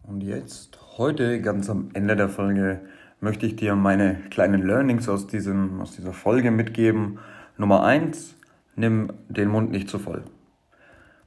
Und 0.07 0.23
jetzt, 0.23 0.79
heute, 0.99 1.41
ganz 1.41 1.71
am 1.71 1.89
Ende 1.95 2.15
der 2.15 2.29
Folge, 2.29 2.81
möchte 3.21 3.47
ich 3.47 3.57
dir 3.57 3.75
meine 3.75 4.17
kleinen 4.29 4.63
Learnings 4.63 5.09
aus, 5.09 5.27
diesem, 5.27 5.81
aus 5.81 5.97
dieser 5.97 6.13
Folge 6.13 6.51
mitgeben. 6.51 7.19
Nummer 7.57 7.85
eins: 7.85 8.37
nimm 8.77 9.15
den 9.31 9.49
Mund 9.49 9.71
nicht 9.71 9.89
zu 9.89 9.99
voll. 9.99 10.23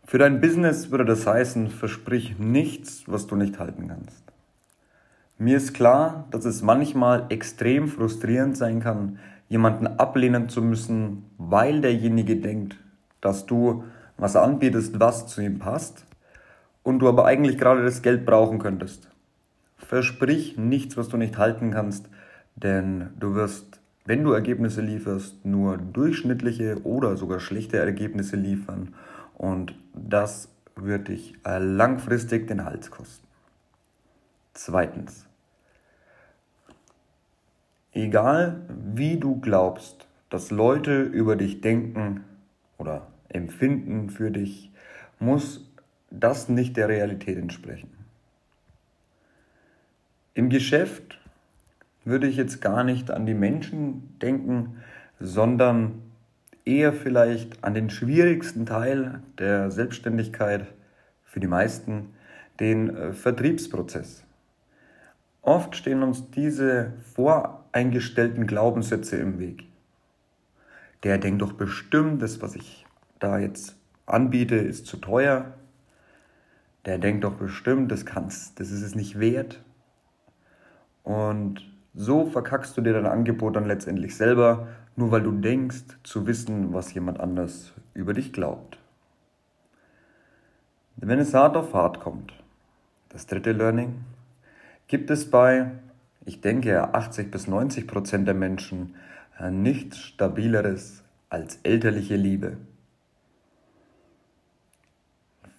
Für 0.03 0.19
dein 0.19 0.41
Business 0.41 0.91
würde 0.91 1.05
das 1.05 1.25
heißen, 1.25 1.69
versprich 1.69 2.38
nichts, 2.38 3.05
was 3.07 3.25
du 3.25 3.36
nicht 3.36 3.57
halten 3.57 3.88
kannst. 3.88 4.24
Mir 5.39 5.57
ist 5.57 5.74
klar, 5.74 6.27
dass 6.29 6.46
es 6.46 6.62
manchmal 6.62 7.25
extrem 7.29 7.88
frustrierend 7.88 8.57
sein 8.57 8.79
kann, 8.79 9.17
jemanden 9.50 9.88
ablehnen 9.88 10.50
zu 10.50 10.62
müssen, 10.62 11.25
weil 11.39 11.81
derjenige 11.81 12.36
denkt, 12.36 12.77
dass 13.22 13.48
du 13.48 13.86
was 14.17 14.36
anbietest, 14.36 15.00
was 15.00 15.25
zu 15.25 15.41
ihm 15.41 15.57
passt 15.57 16.07
und 16.88 17.00
du 17.00 17.10
aber 17.10 17.25
eigentlich 17.25 17.58
gerade 17.58 17.84
das 17.84 18.01
Geld 18.01 18.25
brauchen 18.25 18.60
könntest. 18.60 19.10
Versprich 19.75 20.58
nichts, 20.58 20.96
was 20.96 21.10
du 21.10 21.17
nicht 21.17 21.38
halten 21.38 21.72
kannst, 21.72 22.08
denn 22.56 23.10
du 23.20 23.36
wirst, 23.36 23.82
wenn 24.06 24.24
du 24.24 24.32
Ergebnisse 24.32 24.79
lieferst, 24.79 25.46
nur 25.46 25.75
durchschnittliche 25.75 26.81
oder 26.85 27.18
sogar 27.18 27.42
schlechte 27.42 27.77
Ergebnisse 27.77 28.38
liefern 28.38 28.96
und 29.35 29.75
das 29.94 30.48
wird 30.77 31.09
dich 31.09 31.33
langfristig 31.44 32.48
den 32.48 32.64
Hals 32.64 32.90
kosten. 32.90 33.27
Zweitens. 34.53 35.27
Egal 37.92 38.61
wie 38.96 39.18
du 39.18 39.42
glaubst, 39.42 40.07
dass 40.29 40.51
Leute 40.51 41.01
über 41.01 41.35
dich 41.35 41.59
denken 41.59 42.24
oder 42.77 43.07
empfinden 43.27 44.09
für 44.09 44.31
dich, 44.31 44.72
muss 45.20 45.67
das 46.09 46.50
nicht 46.50 46.77
der 46.77 46.89
Realität 46.89 47.37
entsprechen. 47.37 47.89
Im 50.33 50.50
Geschäft 50.50 51.20
würde 52.05 52.27
ich 52.27 52.37
jetzt 52.37 52.61
gar 52.61 52.83
nicht 52.83 53.11
an 53.11 53.25
die 53.25 53.33
Menschen 53.33 54.17
denken, 54.20 54.77
sondern 55.20 56.03
eher 56.63 56.93
vielleicht 56.93 57.63
an 57.63 57.74
den 57.74 57.89
schwierigsten 57.89 58.65
Teil 58.65 59.22
der 59.39 59.72
Selbstständigkeit 59.72 60.67
für 61.24 61.39
die 61.39 61.48
meisten, 61.48 62.13
den 62.59 62.96
äh, 62.96 63.13
Vertriebsprozess. 63.13 64.24
Oft 65.41 65.75
stehen 65.75 66.03
uns 66.03 66.29
diese 66.31 66.93
voreingestellten 67.15 68.48
Glaubenssätze 68.48 69.17
im 69.17 69.39
Weg. 69.39 69.63
Der 71.03 71.17
denkt 71.17 71.41
doch 71.41 71.53
bestimmt, 71.53 72.22
das, 72.22 72.41
was 72.41 72.55
ich 72.55 72.85
da 73.20 73.39
jetzt 73.39 73.75
anbiete, 74.05 74.55
ist 74.55 74.87
zu 74.87 74.98
teuer 74.98 75.53
der 76.87 76.97
denkt 76.97 77.25
doch 77.25 77.33
bestimmt, 77.33 77.91
das 77.91 78.05
kannst, 78.05 78.61
das 78.61 78.71
ist 78.71 78.81
es 78.81 78.95
nicht 78.95 79.19
wert. 79.19 79.61
Und 81.03 81.61
so 81.93 82.25
verkackst 82.25 82.77
du 82.77 82.81
dir 82.81 82.93
dein 82.93 83.05
Angebot 83.05 83.57
dann 83.57 83.65
letztendlich 83.65 84.15
selber, 84.15 84.69
nur 84.95 85.11
weil 85.11 85.21
du 85.21 85.31
denkst 85.31 85.83
zu 86.03 86.25
wissen, 86.27 86.73
was 86.73 86.93
jemand 86.93 87.19
anders 87.19 87.73
über 87.93 88.13
dich 88.13 88.31
glaubt. 88.31 88.79
Wenn 90.95 91.19
es 91.19 91.33
hart 91.33 91.57
auf 91.57 91.73
hart 91.73 92.00
kommt, 92.00 92.33
das 93.09 93.27
dritte 93.27 93.51
Learning, 93.51 94.05
gibt 94.87 95.11
es 95.11 95.29
bei, 95.29 95.71
ich 96.25 96.39
denke, 96.39 96.93
80 96.93 97.29
bis 97.29 97.47
90 97.47 97.85
Prozent 97.85 98.27
der 98.27 98.33
Menschen 98.33 98.95
nichts 99.51 100.00
Stabileres 100.00 101.03
als 101.29 101.59
elterliche 101.63 102.15
Liebe. 102.15 102.57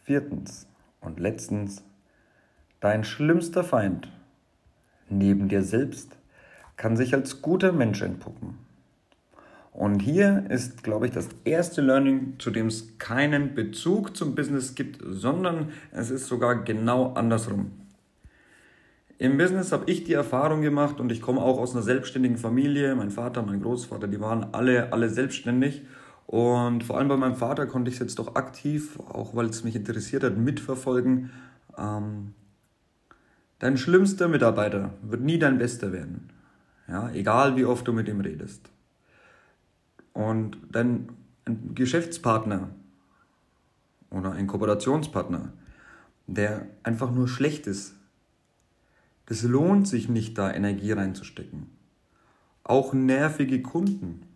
Viertens, 0.04 0.66
und 1.00 1.20
letztens, 1.20 1.82
dein 2.80 3.04
schlimmster 3.04 3.64
Feind 3.64 4.10
neben 5.08 5.48
dir 5.48 5.62
selbst 5.62 6.16
kann 6.76 6.96
sich 6.96 7.14
als 7.14 7.42
guter 7.42 7.72
Mensch 7.72 8.02
entpuppen. 8.02 8.58
Und 9.72 10.00
hier 10.00 10.44
ist, 10.48 10.82
glaube 10.82 11.06
ich, 11.06 11.12
das 11.12 11.28
erste 11.44 11.80
Learning, 11.82 12.34
zu 12.38 12.50
dem 12.50 12.66
es 12.66 12.98
keinen 12.98 13.54
Bezug 13.54 14.16
zum 14.16 14.34
Business 14.34 14.74
gibt, 14.74 15.00
sondern 15.06 15.70
es 15.92 16.10
ist 16.10 16.26
sogar 16.26 16.64
genau 16.64 17.12
andersrum. 17.14 17.70
Im 19.18 19.36
Business 19.36 19.72
habe 19.72 19.90
ich 19.90 20.04
die 20.04 20.12
Erfahrung 20.12 20.62
gemacht 20.62 21.00
und 21.00 21.10
ich 21.10 21.20
komme 21.20 21.40
auch 21.40 21.58
aus 21.58 21.74
einer 21.74 21.82
selbstständigen 21.82 22.38
Familie. 22.38 22.94
Mein 22.94 23.10
Vater, 23.10 23.42
mein 23.42 23.60
Großvater, 23.60 24.06
die 24.08 24.20
waren 24.20 24.52
alle, 24.52 24.92
alle 24.92 25.08
selbstständig. 25.08 25.82
Und 26.28 26.84
vor 26.84 26.98
allem 26.98 27.08
bei 27.08 27.16
meinem 27.16 27.36
Vater 27.36 27.66
konnte 27.66 27.88
ich 27.88 27.94
es 27.94 28.00
jetzt 28.00 28.18
doch 28.18 28.34
aktiv, 28.34 29.00
auch 29.00 29.34
weil 29.34 29.46
es 29.46 29.64
mich 29.64 29.74
interessiert 29.74 30.22
hat, 30.22 30.36
mitverfolgen. 30.36 31.30
Ähm, 31.78 32.34
dein 33.60 33.78
schlimmster 33.78 34.28
Mitarbeiter 34.28 34.92
wird 35.00 35.22
nie 35.22 35.38
dein 35.38 35.56
bester 35.56 35.90
werden. 35.90 36.28
Ja, 36.86 37.10
egal 37.12 37.56
wie 37.56 37.64
oft 37.64 37.88
du 37.88 37.94
mit 37.94 38.08
ihm 38.08 38.20
redest. 38.20 38.68
Und 40.12 40.58
dein 40.70 41.08
Geschäftspartner 41.74 42.68
oder 44.10 44.32
ein 44.32 44.48
Kooperationspartner, 44.48 45.54
der 46.26 46.66
einfach 46.82 47.10
nur 47.10 47.26
schlecht 47.26 47.66
ist, 47.66 47.94
das 49.24 49.44
lohnt 49.44 49.88
sich 49.88 50.10
nicht, 50.10 50.36
da 50.36 50.52
Energie 50.52 50.92
reinzustecken. 50.92 51.70
Auch 52.64 52.92
nervige 52.92 53.62
Kunden 53.62 54.27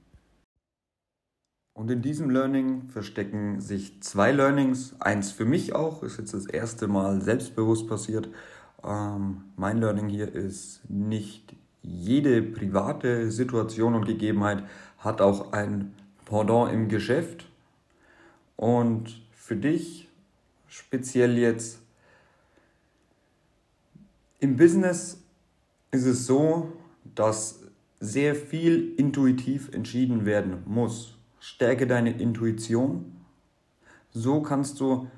und 1.74 1.90
in 1.90 2.02
diesem 2.02 2.30
Learning 2.30 2.88
verstecken 2.88 3.60
sich 3.60 4.02
zwei 4.02 4.30
Learnings. 4.30 4.94
Eins 5.00 5.32
für 5.32 5.46
mich 5.46 5.74
auch, 5.74 6.02
ist 6.02 6.18
jetzt 6.18 6.34
das 6.34 6.46
erste 6.46 6.86
Mal 6.86 7.22
selbstbewusst 7.22 7.88
passiert. 7.88 8.28
Ähm, 8.84 9.44
mein 9.56 9.78
Learning 9.78 10.08
hier 10.08 10.34
ist, 10.34 10.82
nicht 10.88 11.56
jede 11.82 12.42
private 12.42 13.30
Situation 13.30 13.94
und 13.94 14.04
Gegebenheit 14.04 14.64
hat 14.98 15.20
auch 15.20 15.52
ein 15.52 15.94
Pendant 16.26 16.72
im 16.72 16.88
Geschäft. 16.88 17.46
Und 18.56 19.22
für 19.32 19.56
dich 19.56 20.08
speziell 20.68 21.38
jetzt 21.38 21.80
im 24.40 24.56
Business 24.56 25.22
ist 25.90 26.06
es 26.06 26.26
so, 26.26 26.72
dass 27.14 27.60
sehr 27.98 28.34
viel 28.34 28.94
intuitiv 28.96 29.72
entschieden 29.72 30.24
werden 30.26 30.62
muss. 30.66 31.16
Stärke 31.42 31.88
deine 31.88 32.12
Intuition. 32.20 33.16
So 34.12 34.42
kannst 34.42 34.78
du 34.78 35.08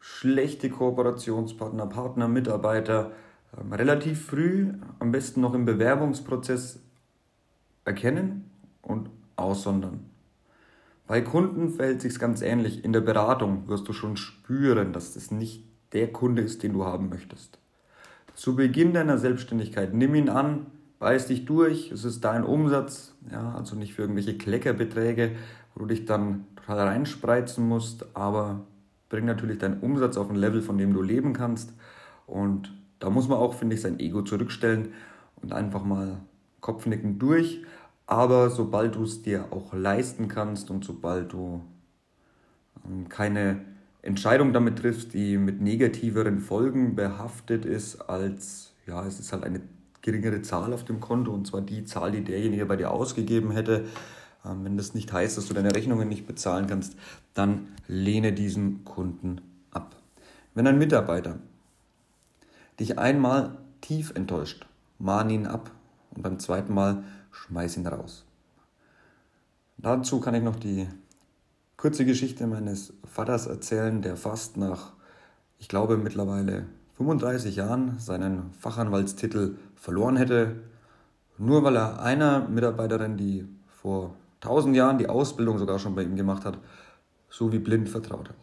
schlechte 0.00 0.70
Kooperationspartner, 0.70 1.86
Partner, 1.86 2.28
Mitarbeiter 2.28 3.12
ähm, 3.60 3.74
relativ 3.74 4.24
früh, 4.24 4.72
am 4.98 5.12
besten 5.12 5.42
noch 5.42 5.52
im 5.52 5.66
Bewerbungsprozess, 5.66 6.80
erkennen 7.84 8.50
und 8.80 9.10
aussondern. 9.36 10.08
Bei 11.06 11.20
Kunden 11.20 11.68
verhält 11.68 12.00
sich 12.00 12.18
ganz 12.18 12.40
ähnlich. 12.40 12.82
In 12.82 12.94
der 12.94 13.02
Beratung 13.02 13.68
wirst 13.68 13.86
du 13.86 13.92
schon 13.92 14.16
spüren, 14.16 14.94
dass 14.94 15.12
das 15.12 15.30
nicht 15.30 15.62
der 15.92 16.10
Kunde 16.10 16.40
ist, 16.40 16.62
den 16.62 16.72
du 16.72 16.86
haben 16.86 17.10
möchtest. 17.10 17.58
Zu 18.34 18.56
Beginn 18.56 18.94
deiner 18.94 19.18
Selbstständigkeit 19.18 19.92
nimm 19.92 20.14
ihn 20.14 20.30
an, 20.30 20.68
beiß 20.98 21.26
dich 21.26 21.44
durch, 21.44 21.90
es 21.92 22.04
ist 22.04 22.24
dein 22.24 22.44
Umsatz, 22.44 23.14
ja, 23.30 23.54
also 23.54 23.76
nicht 23.76 23.94
für 23.94 24.02
irgendwelche 24.02 24.36
Kleckerbeträge, 24.36 25.32
wo 25.74 25.80
du 25.80 25.86
dich 25.86 26.04
dann 26.04 26.46
total 26.56 26.88
reinspreizen 26.88 27.66
musst, 27.66 28.06
aber 28.16 28.66
bring 29.08 29.24
natürlich 29.24 29.58
deinen 29.58 29.80
Umsatz 29.80 30.16
auf 30.16 30.30
ein 30.30 30.36
Level, 30.36 30.62
von 30.62 30.78
dem 30.78 30.92
du 30.92 31.02
leben 31.02 31.32
kannst. 31.32 31.72
Und 32.26 32.72
da 32.98 33.10
muss 33.10 33.28
man 33.28 33.38
auch, 33.38 33.54
finde 33.54 33.76
ich, 33.76 33.82
sein 33.82 34.00
Ego 34.00 34.22
zurückstellen 34.22 34.94
und 35.42 35.52
einfach 35.52 35.84
mal 35.84 36.20
Kopfnicken 36.60 37.18
durch. 37.18 37.62
Aber 38.06 38.50
sobald 38.50 38.94
du 38.94 39.02
es 39.02 39.22
dir 39.22 39.52
auch 39.52 39.74
leisten 39.74 40.28
kannst 40.28 40.70
und 40.70 40.84
sobald 40.84 41.32
du 41.32 41.62
ähm, 42.84 43.08
keine 43.08 43.60
Entscheidung 44.02 44.52
damit 44.52 44.78
triffst, 44.78 45.14
die 45.14 45.36
mit 45.36 45.60
negativeren 45.60 46.40
Folgen 46.40 46.94
behaftet 46.94 47.64
ist, 47.64 48.00
als 48.08 48.72
ja, 48.86 49.04
es 49.04 49.18
ist 49.18 49.32
halt 49.32 49.44
eine 49.44 49.60
geringere 50.06 50.40
Zahl 50.40 50.72
auf 50.72 50.84
dem 50.84 51.00
Konto 51.00 51.32
und 51.32 51.46
zwar 51.46 51.60
die 51.60 51.84
Zahl, 51.84 52.12
die 52.12 52.22
derjenige 52.22 52.64
bei 52.64 52.76
dir 52.76 52.92
ausgegeben 52.92 53.50
hätte. 53.50 53.84
Ähm, 54.44 54.64
wenn 54.64 54.76
das 54.76 54.94
nicht 54.94 55.12
heißt, 55.12 55.36
dass 55.36 55.48
du 55.48 55.54
deine 55.54 55.74
Rechnungen 55.74 56.08
nicht 56.08 56.26
bezahlen 56.26 56.68
kannst, 56.68 56.96
dann 57.34 57.68
lehne 57.88 58.32
diesen 58.32 58.84
Kunden 58.84 59.40
ab. 59.72 59.96
Wenn 60.54 60.66
ein 60.68 60.78
Mitarbeiter 60.78 61.40
dich 62.78 62.98
einmal 62.98 63.58
tief 63.80 64.12
enttäuscht, 64.14 64.66
mahn 64.98 65.28
ihn 65.28 65.46
ab 65.46 65.72
und 66.12 66.22
beim 66.22 66.38
zweiten 66.38 66.72
Mal 66.72 67.02
schmeiß 67.32 67.76
ihn 67.76 67.86
raus. 67.86 68.24
Dazu 69.76 70.20
kann 70.20 70.34
ich 70.34 70.42
noch 70.42 70.56
die 70.56 70.86
kurze 71.76 72.04
Geschichte 72.04 72.46
meines 72.46 72.92
Vaters 73.04 73.46
erzählen, 73.46 74.02
der 74.02 74.16
fast 74.16 74.56
nach, 74.56 74.92
ich 75.58 75.68
glaube 75.68 75.96
mittlerweile 75.96 76.66
35 76.96 77.56
Jahren 77.56 77.98
seinen 77.98 78.52
Fachanwaltstitel 78.52 79.56
verloren 79.74 80.16
hätte, 80.16 80.56
nur 81.38 81.62
weil 81.62 81.76
er 81.76 82.02
einer 82.02 82.48
Mitarbeiterin, 82.48 83.16
die 83.16 83.46
vor 83.68 84.14
1000 84.40 84.76
Jahren 84.76 84.98
die 84.98 85.08
Ausbildung 85.08 85.58
sogar 85.58 85.78
schon 85.78 85.94
bei 85.94 86.02
ihm 86.02 86.16
gemacht 86.16 86.44
hat, 86.44 86.58
so 87.28 87.52
wie 87.52 87.58
blind 87.58 87.88
vertraut 87.88 88.28
hat. 88.28 88.36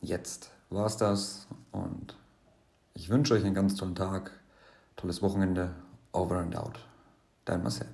Jetzt 0.00 0.50
war 0.70 0.86
es 0.86 0.96
das 0.96 1.46
und 1.70 2.16
ich 2.94 3.08
wünsche 3.08 3.34
euch 3.34 3.44
einen 3.44 3.54
ganz 3.54 3.74
tollen 3.74 3.94
Tag, 3.94 4.32
tolles 4.96 5.22
Wochenende. 5.22 5.70
Over 6.12 6.40
and 6.40 6.54
out. 6.54 6.78
Dein 7.46 7.62
Marcel. 7.62 7.86